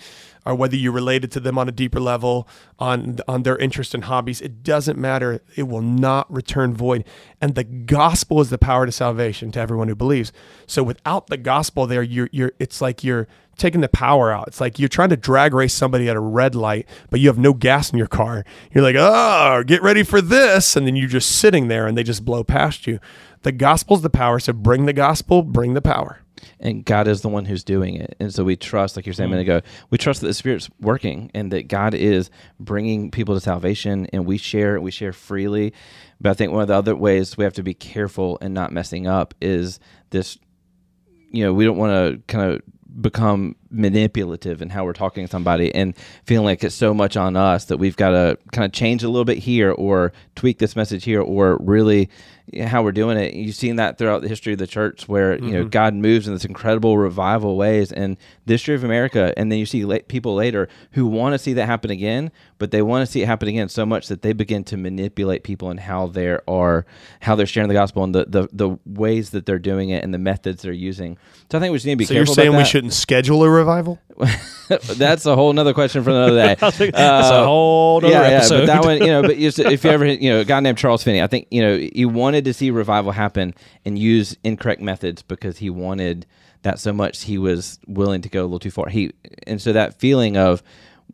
[0.46, 2.48] or whether you related to them on a deeper level,
[2.80, 4.42] on on their interests and hobbies.
[4.42, 5.42] It doesn't matter.
[5.56, 7.06] It will not return void.
[7.40, 10.32] And the gospel is the power to salvation to everyone who believes.
[10.68, 12.52] So without the gospel, there, you're you're.
[12.60, 13.28] It's like you're
[13.58, 14.48] taking the power out.
[14.48, 17.38] It's like you're trying to drag race somebody at a red light, but you have
[17.38, 18.46] no gas in your car.
[18.72, 20.76] You're like, oh, get ready for this.
[20.76, 23.00] And then you're just sitting there and they just blow past you.
[23.44, 24.40] The gospel's the power.
[24.40, 26.20] So bring the gospel, bring the power.
[26.60, 28.16] and God is the one who's doing it.
[28.20, 29.58] And so we trust, like you're saying a minute mm.
[29.58, 32.30] ago, we trust that the Spirit's working and that God is
[32.60, 35.74] bringing people to salvation and we share, we share freely.
[36.20, 38.72] But I think one of the other ways we have to be careful and not
[38.72, 39.80] messing up is
[40.10, 40.38] this,
[41.30, 42.62] you know, we don't want to kind of
[43.00, 45.96] become manipulative in how we're talking to somebody and
[46.26, 49.10] feeling like it's so much on us that we've got to kind of change a
[49.10, 52.10] little bit here or tweak this message here or really
[52.62, 53.34] how we're doing it.
[53.34, 55.70] You've seen that throughout the history of the church where, you know, mm-hmm.
[55.70, 59.34] God moves in this incredible revival ways and the history of America.
[59.38, 62.72] And then you see la- people later who want to see that happen again, but
[62.72, 65.70] they want to see it happen again so much that they begin to manipulate people
[65.70, 66.86] and how they are,
[67.22, 70.14] how they're sharing the gospel and the, the, the ways that they're doing it and
[70.14, 71.18] the methods they're using.
[71.50, 73.50] So I think we just need to be So you're saying we shouldn't schedule a
[73.50, 73.63] revival?
[74.98, 76.56] That's a whole nother question for another day.
[76.60, 78.56] That's a Uh, whole other yeah, episode.
[78.56, 80.60] yeah, but that one, you know, but just, if you ever, you know, a guy
[80.60, 83.54] named Charles Finney, I think, you know, he wanted to see revival happen
[83.86, 86.26] and use incorrect methods because he wanted
[86.62, 88.88] that so much he was willing to go a little too far.
[88.90, 89.12] He
[89.46, 90.64] and so that feeling of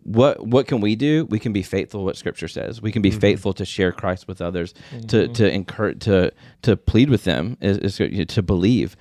[0.03, 1.25] what what can we do?
[1.25, 2.81] We can be faithful to what Scripture says.
[2.81, 4.73] We can be faithful to share Christ with others,
[5.07, 6.31] to to encourage, to
[6.61, 8.95] to plead with them, is, is to believe,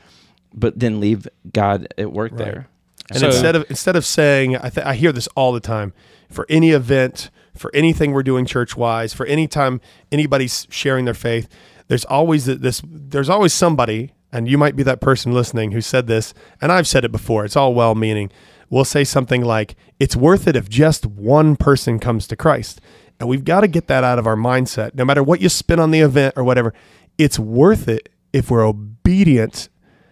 [0.55, 2.68] but then leave God at work there.
[3.11, 5.92] And So- instead of instead of saying, I, th- I hear this all the time
[6.30, 9.80] for any event, for anything we're doing church wise, for any time
[10.12, 11.48] anybody's sharing their faith.
[11.88, 12.82] There's always this.
[12.84, 16.86] There's always somebody and you might be that person listening who said this, and I've
[16.86, 17.44] said it before.
[17.44, 18.30] It's all well meaning.
[18.70, 22.80] We'll say something like, "It's worth it if just one person comes to Christ."
[23.18, 24.94] And we've got to get that out of our mindset.
[24.94, 26.72] No matter what you spin on the event or whatever,
[27.16, 29.68] it's worth it if we're obedient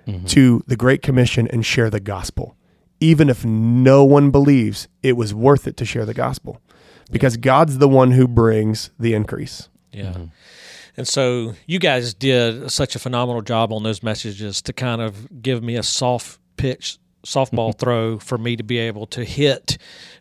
[0.06, 0.24] mm-hmm.
[0.26, 2.56] to the Great Commission and share the gospel.
[3.00, 6.60] Even if no one believes, it was worth it to share the gospel
[7.10, 9.68] because God's the one who brings the increase.
[9.92, 10.12] Yeah.
[10.12, 10.24] Mm-hmm.
[10.96, 15.42] And so you guys did such a phenomenal job on those messages to kind of
[15.42, 19.78] give me a soft pitch softball throw for me to be able to hit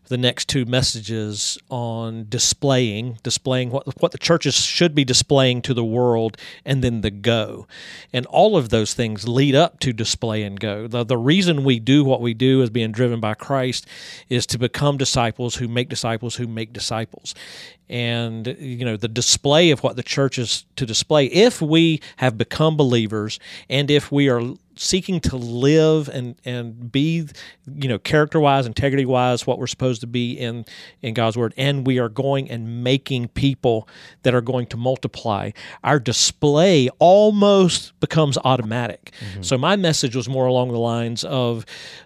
[0.08, 5.74] the next two messages on displaying displaying what what the churches should be displaying to
[5.74, 7.68] the world and then the go.
[8.14, 10.88] And all of those things lead up to display and go.
[10.88, 13.88] The, the reason we do what we do is being driven by christ
[14.30, 17.36] is to become disciples who make disciples who make disciples.
[17.88, 22.38] And you know the display of what the church is to display if we have
[22.38, 23.40] become believers
[23.70, 24.42] and if we are
[24.76, 27.28] seeking to live and and be
[27.66, 30.66] you know character wise integrity wise what we're supposed to be in
[31.02, 31.54] in God's word.
[31.58, 33.88] And we are going and making people
[34.24, 35.52] that are going to multiply.
[35.84, 39.14] Our display almost becomes automatic.
[39.42, 41.66] So my message was more along the lines of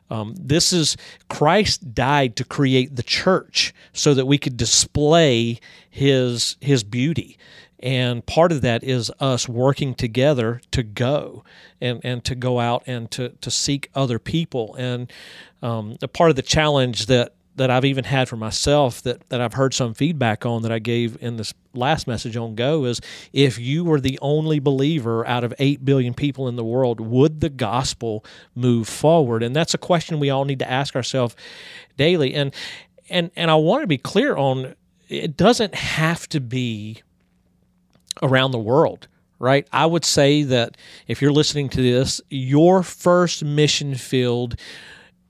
[0.10, 0.98] um, this is
[1.30, 5.60] Christ died to create the church so that we could display
[5.90, 7.38] his his beauty
[7.82, 11.44] and part of that is us working together to go
[11.80, 15.12] and, and to go out and to, to seek other people and
[15.62, 19.42] um, a part of the challenge that that I've even had for myself that, that
[19.42, 23.02] I've heard some feedback on that I gave in this last message on Go is
[23.34, 27.42] if you were the only believer out of 8 billion people in the world, would
[27.42, 28.24] the gospel
[28.56, 29.44] move forward?
[29.44, 31.36] And that's a question we all need to ask ourselves
[31.98, 32.34] daily.
[32.34, 32.54] And
[33.10, 34.76] and and I want to be clear on
[35.10, 37.02] it doesn't have to be
[38.22, 39.08] around the world,
[39.40, 39.68] right?
[39.72, 44.56] I would say that if you're listening to this, your first mission field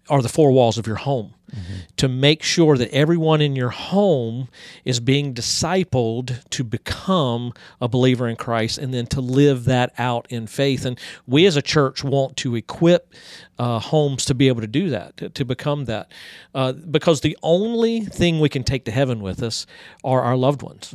[0.10, 1.36] are the four walls of your home
[1.98, 4.50] to make sure that everyone in your home
[4.86, 10.28] is being discipled to become a believer in Christ and then to live that out
[10.30, 10.86] in faith.
[10.86, 13.14] And we as a church want to equip
[13.58, 16.12] uh, homes to be able to do that, to, to become that.
[16.54, 19.66] Uh, because the only thing we can take to heaven with us
[20.04, 20.94] are our loved ones.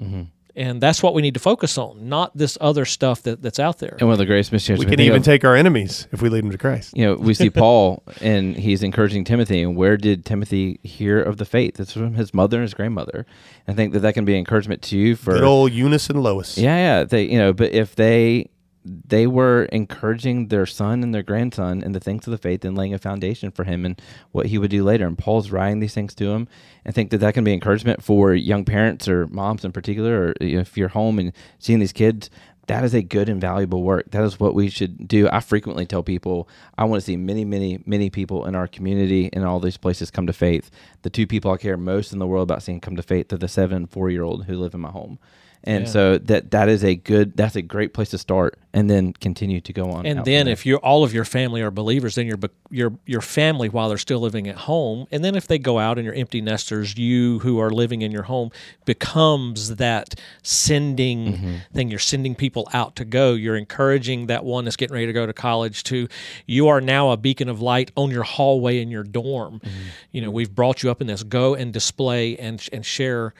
[0.56, 3.78] And that's what we need to focus on, not this other stuff that, that's out
[3.80, 3.96] there.
[3.98, 6.22] And one of the greatest missionaries We we can even of- take our enemies if
[6.22, 6.96] we lead them to Christ.
[6.96, 9.62] you know, we see Paul and he's encouraging Timothy.
[9.62, 11.80] And where did Timothy hear of the faith?
[11.80, 13.26] It's from his mother and his grandmother.
[13.66, 16.56] I think that that can be encouragement to you for Good old Eunice and Lois.
[16.56, 17.04] yeah, yeah.
[17.04, 18.48] They, you know, but if they
[18.84, 22.76] they were encouraging their son and their grandson in the things of the faith and
[22.76, 24.00] laying a foundation for him and
[24.32, 25.06] what he would do later.
[25.06, 26.48] And Paul's writing these things to him.
[26.84, 30.34] I think that that can be encouragement for young parents or moms in particular, or
[30.40, 32.28] if you're home and seeing these kids.
[32.66, 34.10] That is a good and valuable work.
[34.10, 35.28] That is what we should do.
[35.28, 39.28] I frequently tell people I want to see many, many, many people in our community
[39.34, 40.70] and all these places come to faith.
[41.02, 43.36] The two people I care most in the world about seeing come to faith are
[43.36, 45.18] the seven and four year old who live in my home.
[45.66, 45.90] And Yeah.
[45.90, 49.60] so that that is a good that's a great place to start and then continue
[49.62, 50.04] to go on.
[50.04, 52.38] And then if you're all of your family are believers, then your
[52.70, 55.96] your your family while they're still living at home, and then if they go out
[55.98, 58.50] and you're empty nesters, you who are living in your home
[58.84, 61.54] becomes that sending Mm-hmm.
[61.72, 61.88] thing.
[61.88, 63.32] You're sending people out to go.
[63.32, 66.08] You're encouraging that one that's getting ready to go to college to.
[66.46, 69.60] You are now a beacon of light on your hallway in your dorm.
[69.60, 69.70] Mm-hmm.
[70.12, 71.22] You know we've brought you up in this.
[71.22, 73.32] Go and display and and share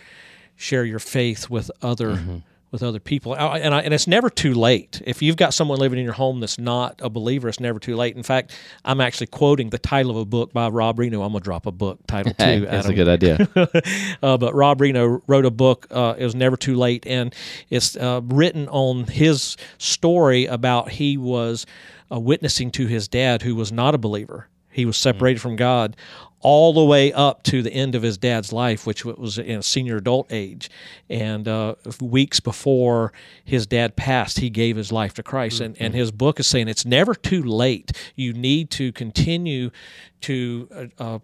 [0.57, 2.37] share your faith with other Mm-hmm.
[2.71, 5.97] with other people and I, and it's never too late if you've got someone living
[5.99, 8.51] in your home that's not a believer it's never too late in fact
[8.85, 11.67] i'm actually quoting the title of a book by rob reno i'm going to drop
[11.67, 13.49] a book title too Hey, that's a good idea.
[14.25, 15.87] uh, but Rob Reno wrote a book.
[15.91, 17.33] Uh, it was never too late, and
[17.71, 21.67] it's uh, written on his story about he was
[22.11, 24.49] uh, witnessing to his dad, who was not a believer.
[24.71, 25.97] He was separated from God
[26.45, 29.63] all the way up to the end of his dad's life, which was in a
[29.63, 30.71] senior adult age.
[31.09, 33.15] And uh, weeks before
[33.45, 35.61] his dad passed, he gave his life to Christ.
[35.61, 37.93] And, and his book is saying it's never too late.
[38.15, 39.71] You need to continue
[40.21, 40.69] to.
[40.99, 41.19] Uh, uh,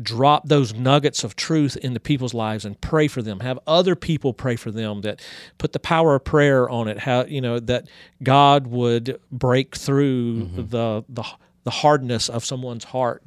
[0.00, 4.32] drop those nuggets of truth into people's lives and pray for them have other people
[4.32, 5.20] pray for them that
[5.56, 7.88] put the power of prayer on it how you know that
[8.22, 11.24] god would break through the the
[11.68, 13.22] the hardness of someone's heart.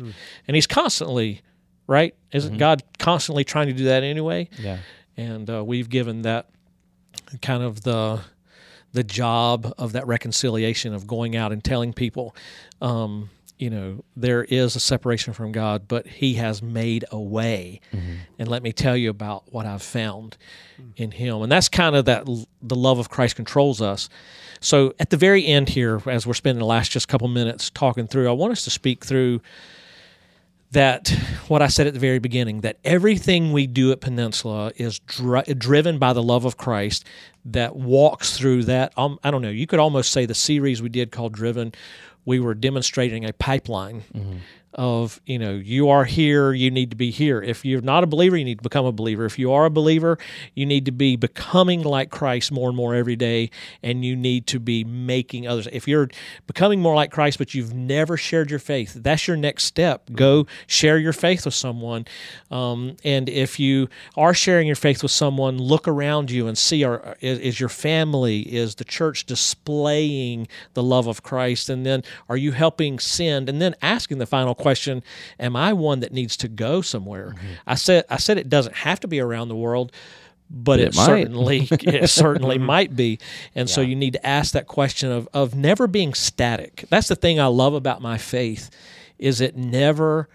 [0.48, 1.42] And he's constantly
[1.88, 2.14] right?
[2.32, 4.50] Isn't god constantly trying to do that anyway?
[4.60, 4.78] Yeah.
[5.18, 6.50] and uh, we've given that
[7.42, 8.22] kind of the
[8.94, 12.36] the job of that reconciliation of going out and telling people
[12.82, 13.30] um,
[13.62, 17.80] you know there is a separation from God, but He has made a way.
[18.40, 20.38] And let me tell you about what I've found
[20.98, 24.10] in Him, and that's kind of that the love of Christ controls us.
[24.60, 28.08] So at the very end here, as we're spending the last just couple minutes talking
[28.08, 29.42] through, I want us to speak through
[30.72, 31.10] that
[31.50, 35.44] what I said at the very beginning that everything we do at Peninsula is dri-
[35.44, 37.06] driven by the love of Christ
[37.44, 38.94] that walks through that.
[38.98, 39.50] Um, I don't know.
[39.50, 41.74] You could almost say the series we did called Driven,
[42.26, 44.38] we were demonstrating a pipeline mm-hmm.
[44.74, 47.42] Of you know you are here you need to be here.
[47.42, 49.26] If you're not a believer you need to become a believer.
[49.26, 50.18] If you are a believer
[50.56, 53.50] you need to be becoming like christ more and more every day
[53.84, 55.68] and you need to be making others.
[55.72, 56.10] If you're
[56.48, 60.10] becoming more like christ but you've never shared your faith that's your next step.
[60.14, 62.06] Go share your faith with someone.
[62.50, 66.84] Um, and if you are sharing your faith with someone look around you and see
[66.84, 71.70] are, is, is your family is the church displaying the love of christ?
[71.70, 73.50] And then are you helping send?
[73.50, 75.04] And then asking the final question
[75.40, 77.34] am i one that needs to go somewhere?
[77.36, 77.48] Mm-hmm.
[77.68, 79.92] I said i said it doesn't have to be around the world
[80.54, 82.66] but it, It certainly it certainly mm-hmm.
[82.66, 83.20] might be.
[83.56, 86.86] And so you need to ask that question of of never being static.
[86.90, 88.70] That's the thing i love about my faith
[89.18, 90.28] is it never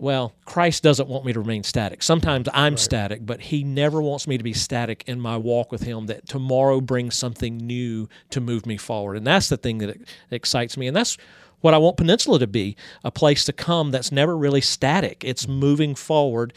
[0.00, 2.02] well, Christ doesn't want me to remain static.
[2.04, 5.82] Sometimes I'm static, but He never wants me to be static in my walk with
[5.82, 9.16] Him, that tomorrow brings something new to move me forward.
[9.16, 9.96] And that's the thing that
[10.30, 10.86] excites me.
[10.86, 11.18] And that's
[11.60, 15.24] what I want Peninsula to be a place to come that's never really static.
[15.24, 16.52] It's moving forward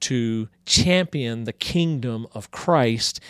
[0.00, 3.20] to champion the kingdom of Christ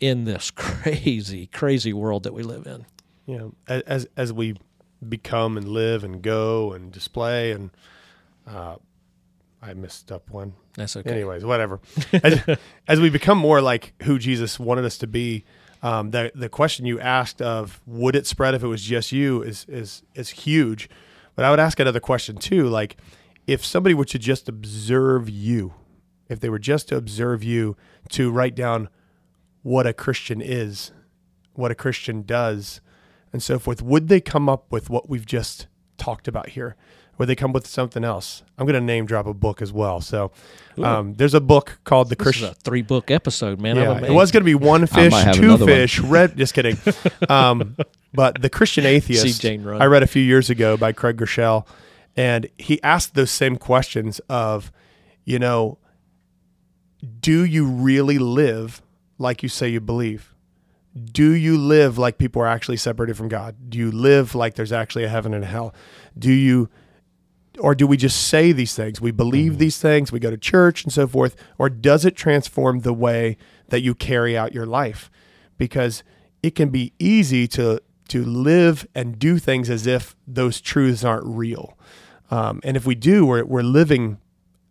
[0.00, 2.86] in this crazy, crazy world that we live in.
[3.26, 3.54] you know,
[3.86, 4.56] as as we
[5.08, 7.70] become and live and go and display and
[8.46, 8.76] uh,
[9.62, 10.54] I messed up one.
[10.74, 11.10] That's okay.
[11.10, 11.80] Anyways, whatever.
[12.12, 12.58] as,
[12.88, 15.44] as we become more like who Jesus wanted us to be,
[15.84, 19.42] um, the the question you asked of would it spread if it was just you
[19.42, 20.88] is is is huge.
[21.36, 22.96] But I would ask another question too, like
[23.46, 25.74] if somebody were to just observe you,
[26.28, 27.76] if they were just to observe you,
[28.08, 28.88] to write down
[29.62, 30.90] what a Christian is,
[31.52, 32.80] what a Christian does,
[33.30, 35.66] and so forth, would they come up with what we've just
[35.98, 36.76] talked about here?
[37.18, 38.42] Would they come with something else?
[38.58, 40.00] I'm going to name drop a book as well.
[40.00, 40.32] So
[40.82, 42.52] um, there's a book called The Christian.
[42.54, 43.76] three book episode, man.
[43.76, 45.74] Yeah, it was going to be one fish, two another one.
[45.74, 46.36] fish, red.
[46.36, 46.76] Just kidding.
[47.28, 47.76] Um,
[48.12, 49.44] but the Christian atheist.
[49.44, 51.66] I read a few years ago by Craig Groeschel,
[52.16, 54.70] and he asked those same questions of,
[55.24, 55.78] you know,
[57.20, 58.82] do you really live
[59.18, 60.34] like you say you believe?
[61.12, 63.56] Do you live like people are actually separated from God?
[63.68, 65.74] Do you live like there's actually a heaven and a hell?
[66.16, 66.68] Do you
[67.58, 69.00] or do we just say these things?
[69.00, 72.80] We believe these things, we go to church and so forth, or does it transform
[72.80, 73.36] the way
[73.68, 75.10] that you carry out your life?
[75.56, 76.02] Because
[76.42, 81.24] it can be easy to to live and do things as if those truths aren't
[81.26, 81.76] real.
[82.30, 84.18] Um, and if we do, we're, we're living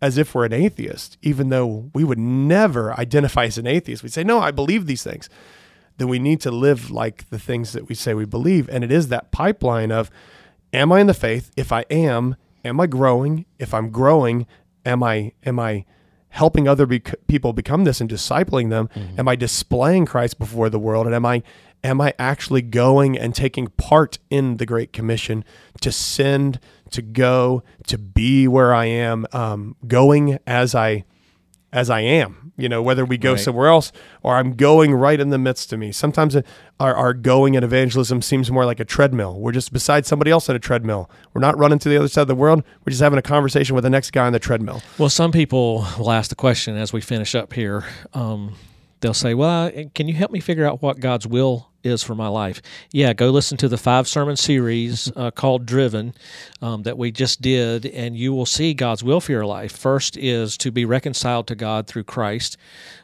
[0.01, 4.03] as if we're an atheist, even though we would never identify as an atheist.
[4.03, 5.29] We say, no, I believe these things.
[5.97, 8.69] Then we need to live like the things that we say we believe.
[8.69, 10.11] And it is that pipeline of,
[10.73, 11.51] am I in the faith?
[11.55, 13.45] If I am, am I growing?
[13.59, 14.47] If I'm growing,
[14.85, 15.85] am I am I
[16.29, 18.89] helping other bec- people become this and discipling them?
[19.17, 21.05] Am I displaying Christ before the world?
[21.05, 21.43] And am I
[21.83, 25.43] am I actually going and taking part in the Great Commission
[25.81, 26.59] to send,
[26.91, 31.03] to go, to be where I am, um, going as I
[31.73, 33.39] as I am, you know, whether we go Right.
[33.39, 35.91] somewhere else or I'm going right in the midst of me.
[35.91, 36.45] Sometimes it-
[36.79, 39.39] our, our going in evangelism seems more like a treadmill.
[39.39, 41.09] We're just beside somebody else on a treadmill.
[41.33, 42.63] We're not running to the other side of the world.
[42.85, 44.81] We're just having a conversation with the next guy on the treadmill.
[44.99, 47.83] Well, some people will ask the question as we finish up here.
[48.13, 48.53] Um,
[49.01, 52.15] they'll say, "Well, I- can you help me figure out what God's will is for
[52.15, 52.61] my life?"
[52.91, 56.13] Yeah, go listen to the five sermon series uh, called "Driven"
[56.61, 59.75] um, that we just did, and you will see God's will for your life.
[59.75, 62.57] First is to be reconciled to God through Christ.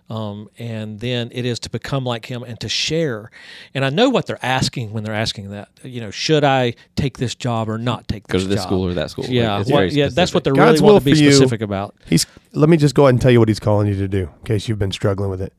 [0.09, 3.29] Um, and then it is to become like him and to share.
[3.75, 5.69] And I know what they're asking when they're asking that.
[5.83, 8.65] You know, should I take this job or not take Go to this job?
[8.65, 9.25] school or that school.
[9.25, 10.43] Yeah, it's well, very yeah, that's what specific.
[10.45, 11.95] they're God's really will want to be for you- specific about.
[12.07, 14.31] He's let me just go ahead and tell you what he's calling you to do
[14.39, 15.53] in case you've been struggling with it.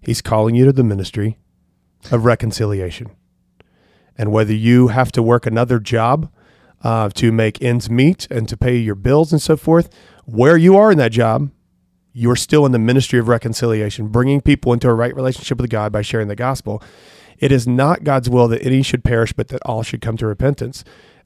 [0.00, 1.36] He's calling you to the ministry
[2.10, 3.10] of reconciliation.
[4.16, 6.30] And whether you have to work another job
[6.82, 9.88] uh, to make ends meet and to pay your bills and so forth,
[10.24, 11.50] where you are in that job,
[12.12, 15.92] you're still in the ministry of reconciliation, bringing people into a right relationship with God
[15.92, 16.82] by sharing the gospel.
[17.38, 20.26] It is not God's will that any should perish, but that all should come to
[20.26, 20.82] repentance.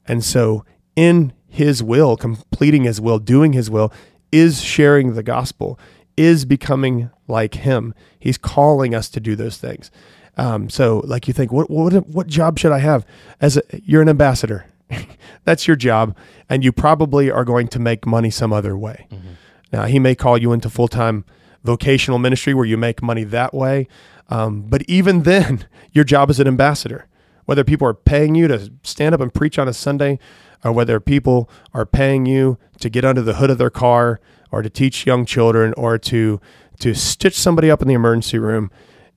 [0.07, 0.63] And so,
[0.95, 3.91] in His will, completing His will, doing His will,
[4.31, 5.79] is sharing the gospel,
[6.15, 7.95] is becoming like Him.
[8.19, 9.89] He's calling us to do those things.
[10.37, 13.05] Um, so, like you think, what what what job should I have?
[13.39, 14.65] As a, you're an ambassador.
[15.43, 16.15] that's your job,
[16.49, 19.07] and you probably are going to make money some other way.
[19.11, 19.29] Mm-hmm.
[19.71, 21.25] Now, he may call you into full time
[21.63, 23.87] vocational ministry where you make money that way.
[24.29, 27.07] Um, but even then, your job is an ambassador.
[27.45, 30.19] Whether people are paying you to stand up and preach on a Sunday,
[30.63, 34.61] or whether people are paying you to get under the hood of their car, or
[34.61, 36.39] to teach young children, or to
[36.79, 38.71] to stitch somebody up in the emergency room,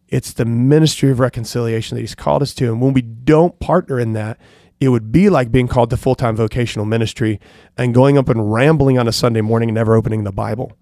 [0.09, 2.67] it's the ministry of reconciliation that He's called us to.
[2.67, 4.39] And when we don't partner in that,
[4.81, 7.41] it would be like being called to full time vocational ministry
[7.79, 10.73] and going up and rambling on a Sunday morning and never opening the Bible.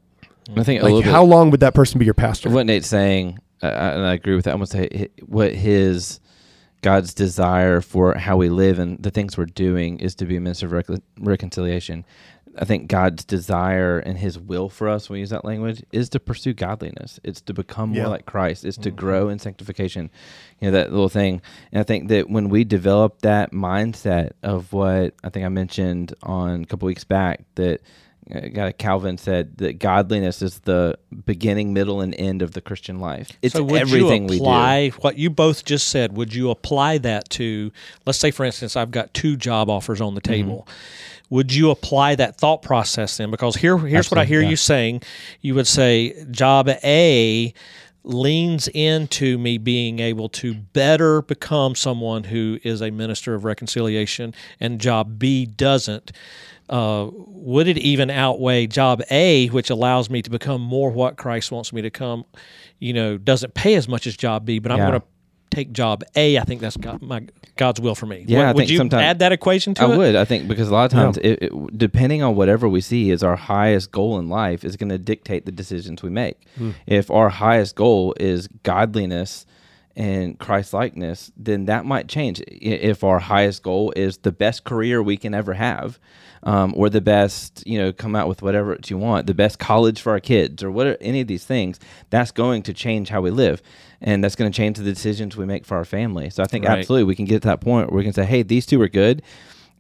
[0.57, 2.51] I think Like, bit- how long would that person be your pastor?
[2.51, 4.51] what Nate's saying, uh, and I agree with that.
[4.51, 6.21] I'm gonna say what his
[6.83, 10.41] God's desire for how we live and the things we're doing is to be a
[10.41, 12.05] minister of recon- reconciliation.
[12.59, 16.09] I think God's desire and His will for us, when we use that language, is
[16.11, 17.21] to pursue godliness.
[17.25, 18.65] It's to become more like Christ.
[18.65, 20.11] It's to grow in sanctification.
[20.61, 21.43] You know that little thing.
[21.73, 26.15] And I think that when we develop that mindset of what I think I mentioned
[26.23, 27.81] on a couple weeks back, that
[28.33, 33.31] uh, Calvin said that godliness is the beginning, middle, and end of the Christian life.
[33.43, 34.45] It's so everything you we do.
[34.45, 36.17] apply what you both just said?
[36.17, 37.71] Would you apply that to,
[38.07, 40.71] let's say, for instance, I've got two job offers on the Mm-hmm.
[41.31, 43.31] Would you apply that thought process then?
[43.31, 44.51] Because here, here's what I hear yeah.
[44.51, 45.03] you saying.
[45.41, 47.55] You would say job A
[48.05, 54.35] leans into me being able to better become someone who is a minister of reconciliation,
[54.61, 56.13] and job B doesn't.
[56.69, 61.51] Uh, would it even outweigh job A, which allows me to become more what Christ
[61.51, 62.25] wants me to come?
[62.79, 64.89] You know, doesn't pay as much as job B, but I'm Yeah.
[64.89, 65.07] going to
[65.51, 66.39] take job A.
[66.39, 67.27] I think that's God, my
[67.57, 68.25] God's will for me.
[68.27, 69.97] Yeah, would, I would think you add that equation to I it?
[69.97, 70.17] would.
[70.17, 73.23] I think because a lot of times, it, it, depending on whatever we see as
[73.23, 76.37] our highest goal in life, is going to dictate the decisions we make.
[76.57, 76.71] Hmm.
[76.87, 79.47] If our highest goal is godliness
[79.97, 82.43] and Christ likeness, then that might change.
[82.49, 86.01] If our highest goal is the best career we can ever have,
[86.45, 90.01] um, or the best, you know, come out with whatever you want, the best college
[90.01, 91.81] for our kids, or what any of these things,
[92.11, 93.63] that's going to change how we live,
[94.01, 96.31] and that's going to change the decisions we make for our family.
[96.31, 96.79] So I think Right.
[96.79, 98.89] absolutely we can get to that point where we can say, hey, these two are
[98.89, 99.23] good.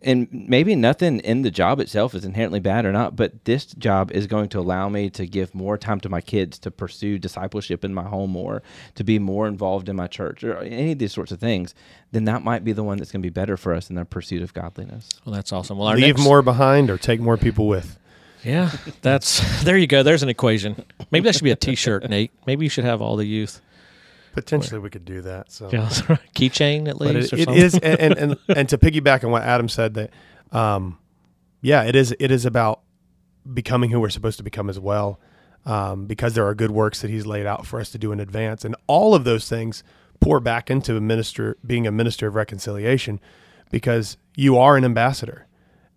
[0.04, 4.12] And maybe nothing in the job itself is inherently bad or not, but this job
[4.12, 7.84] is going to allow me to give more time to my kids to pursue discipleship
[7.84, 8.62] in my home more,
[8.96, 11.74] to be more involved in my church, or any of these sorts of things.
[12.12, 14.04] Then that might be the one that's going to be better for us in the
[14.04, 15.08] pursuit of godliness.
[15.24, 15.78] Well, that's awesome.
[15.78, 17.98] Well, our Leave next, more behind or take more people with.
[18.44, 19.78] Yeah, that's there.
[19.78, 20.02] You go.
[20.02, 20.84] There's an equation.
[21.10, 22.30] Maybe that should be a T-shirt, Nate.
[22.46, 23.62] Maybe you should have all the youth.
[24.34, 25.50] Potentially, we could do that.
[25.50, 26.18] So, Yeah, right.
[26.34, 27.32] keychain at but least.
[27.32, 27.62] it, or it something.
[27.62, 30.10] is, and, and and and to piggyback on what Adam said, that,
[30.52, 30.98] um,
[31.62, 32.14] yeah, it is.
[32.18, 32.80] It is about
[33.52, 35.20] becoming who we're supposed to become as well,
[35.66, 38.20] um, because there are good works that He's laid out for us to do in
[38.20, 39.82] advance, and all of those things
[40.20, 43.20] pour back into a minister being a minister of reconciliation,
[43.70, 45.46] because you are an ambassador,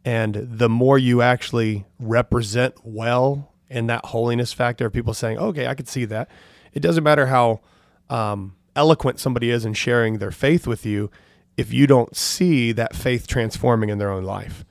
[0.06, 5.68] and the more you actually represent well in that holiness factor of people saying, "Okay,
[5.68, 6.30] I could see that,"
[6.74, 7.62] it doesn't matter how
[8.10, 11.10] um, eloquent somebody is in sharing their faith with you
[11.58, 14.64] if you don't see that faith transforming in their own life.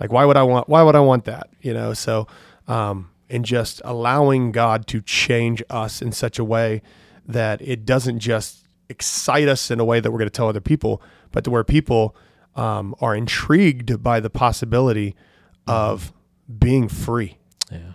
[0.00, 0.68] Like, why would I want?
[0.68, 1.48] Why would I want that?
[1.62, 1.94] You know.
[1.94, 2.26] So,
[2.66, 6.82] um, and just allowing God to change us in such a way
[7.26, 10.60] that it doesn't just excite us in a way that we're going to tell other
[10.60, 11.00] people,
[11.32, 12.14] but to where people
[12.54, 15.14] um, are intrigued by the possibility
[15.66, 16.12] of
[16.58, 17.38] being free.
[17.74, 17.92] Yeah.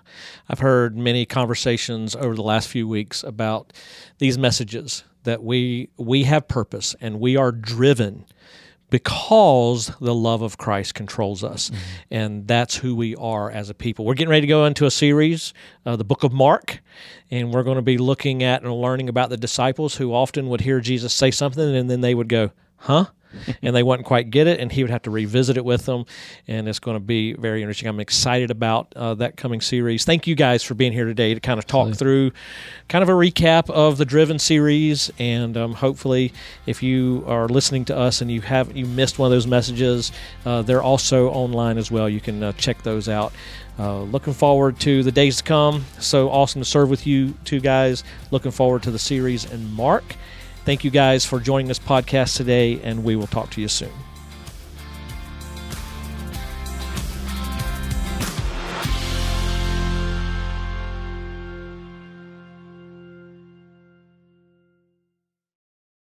[0.50, 3.74] I've heard many conversations over the last few weeks about
[4.18, 8.26] these messages that we we have purpose and we are driven
[8.90, 11.72] because the love of Christ controls us.
[12.10, 14.06] And that's who we are as a people.
[14.06, 15.54] We're getting ready to go into a series,
[15.86, 16.82] uh, the book of Mark,
[17.30, 20.62] and we're going to be looking at and learning about the disciples who often would
[20.62, 23.06] hear Jesus say something and then they would go, huh?
[23.62, 26.06] and they wouldn't quite get it, and he would have to revisit it with them.
[26.48, 27.88] And it's going to be very interesting.
[27.88, 30.06] I'm excited about uh, that coming series.
[30.06, 32.32] Thank you guys for being here today to kind of talk through
[32.88, 35.12] kind of a recap of the Driven series.
[35.20, 36.34] And um, hopefully,
[36.66, 40.12] if you are listening to us and you have you missed one of those messages,
[40.46, 42.10] uh, they're also online as well.
[42.10, 43.34] You can uh, check those out.
[43.78, 45.86] Uh, looking forward to the days to come.
[46.00, 48.04] So awesome to serve with you two guys.
[48.30, 50.04] Looking forward to the series and Mark.
[50.70, 53.90] Thank you guys for joining this podcast today, and we will talk to you soon.